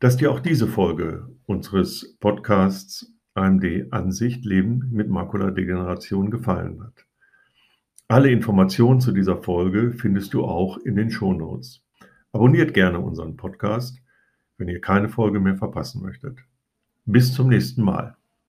dass 0.00 0.16
dir 0.16 0.30
auch 0.30 0.40
diese 0.40 0.66
Folge 0.66 1.28
unseres 1.46 2.16
Podcasts 2.18 3.12
AMD 3.34 3.92
Ansicht 3.92 4.44
Leben 4.44 4.88
mit 4.90 5.08
Makuladegeneration 5.08 6.30
gefallen 6.30 6.82
hat. 6.82 7.06
Alle 8.08 8.30
Informationen 8.30 9.00
zu 9.00 9.12
dieser 9.12 9.42
Folge 9.42 9.92
findest 9.92 10.32
du 10.34 10.44
auch 10.44 10.78
in 10.78 10.96
den 10.96 11.10
Shownotes. 11.10 11.82
Abonniert 12.32 12.74
gerne 12.74 13.00
unseren 13.00 13.36
Podcast, 13.36 13.98
wenn 14.58 14.68
ihr 14.68 14.80
keine 14.80 15.08
Folge 15.08 15.40
mehr 15.40 15.56
verpassen 15.56 16.02
möchtet. 16.02 16.38
Bis 17.04 17.32
zum 17.32 17.48
nächsten 17.48 17.82
Mal. 17.82 18.15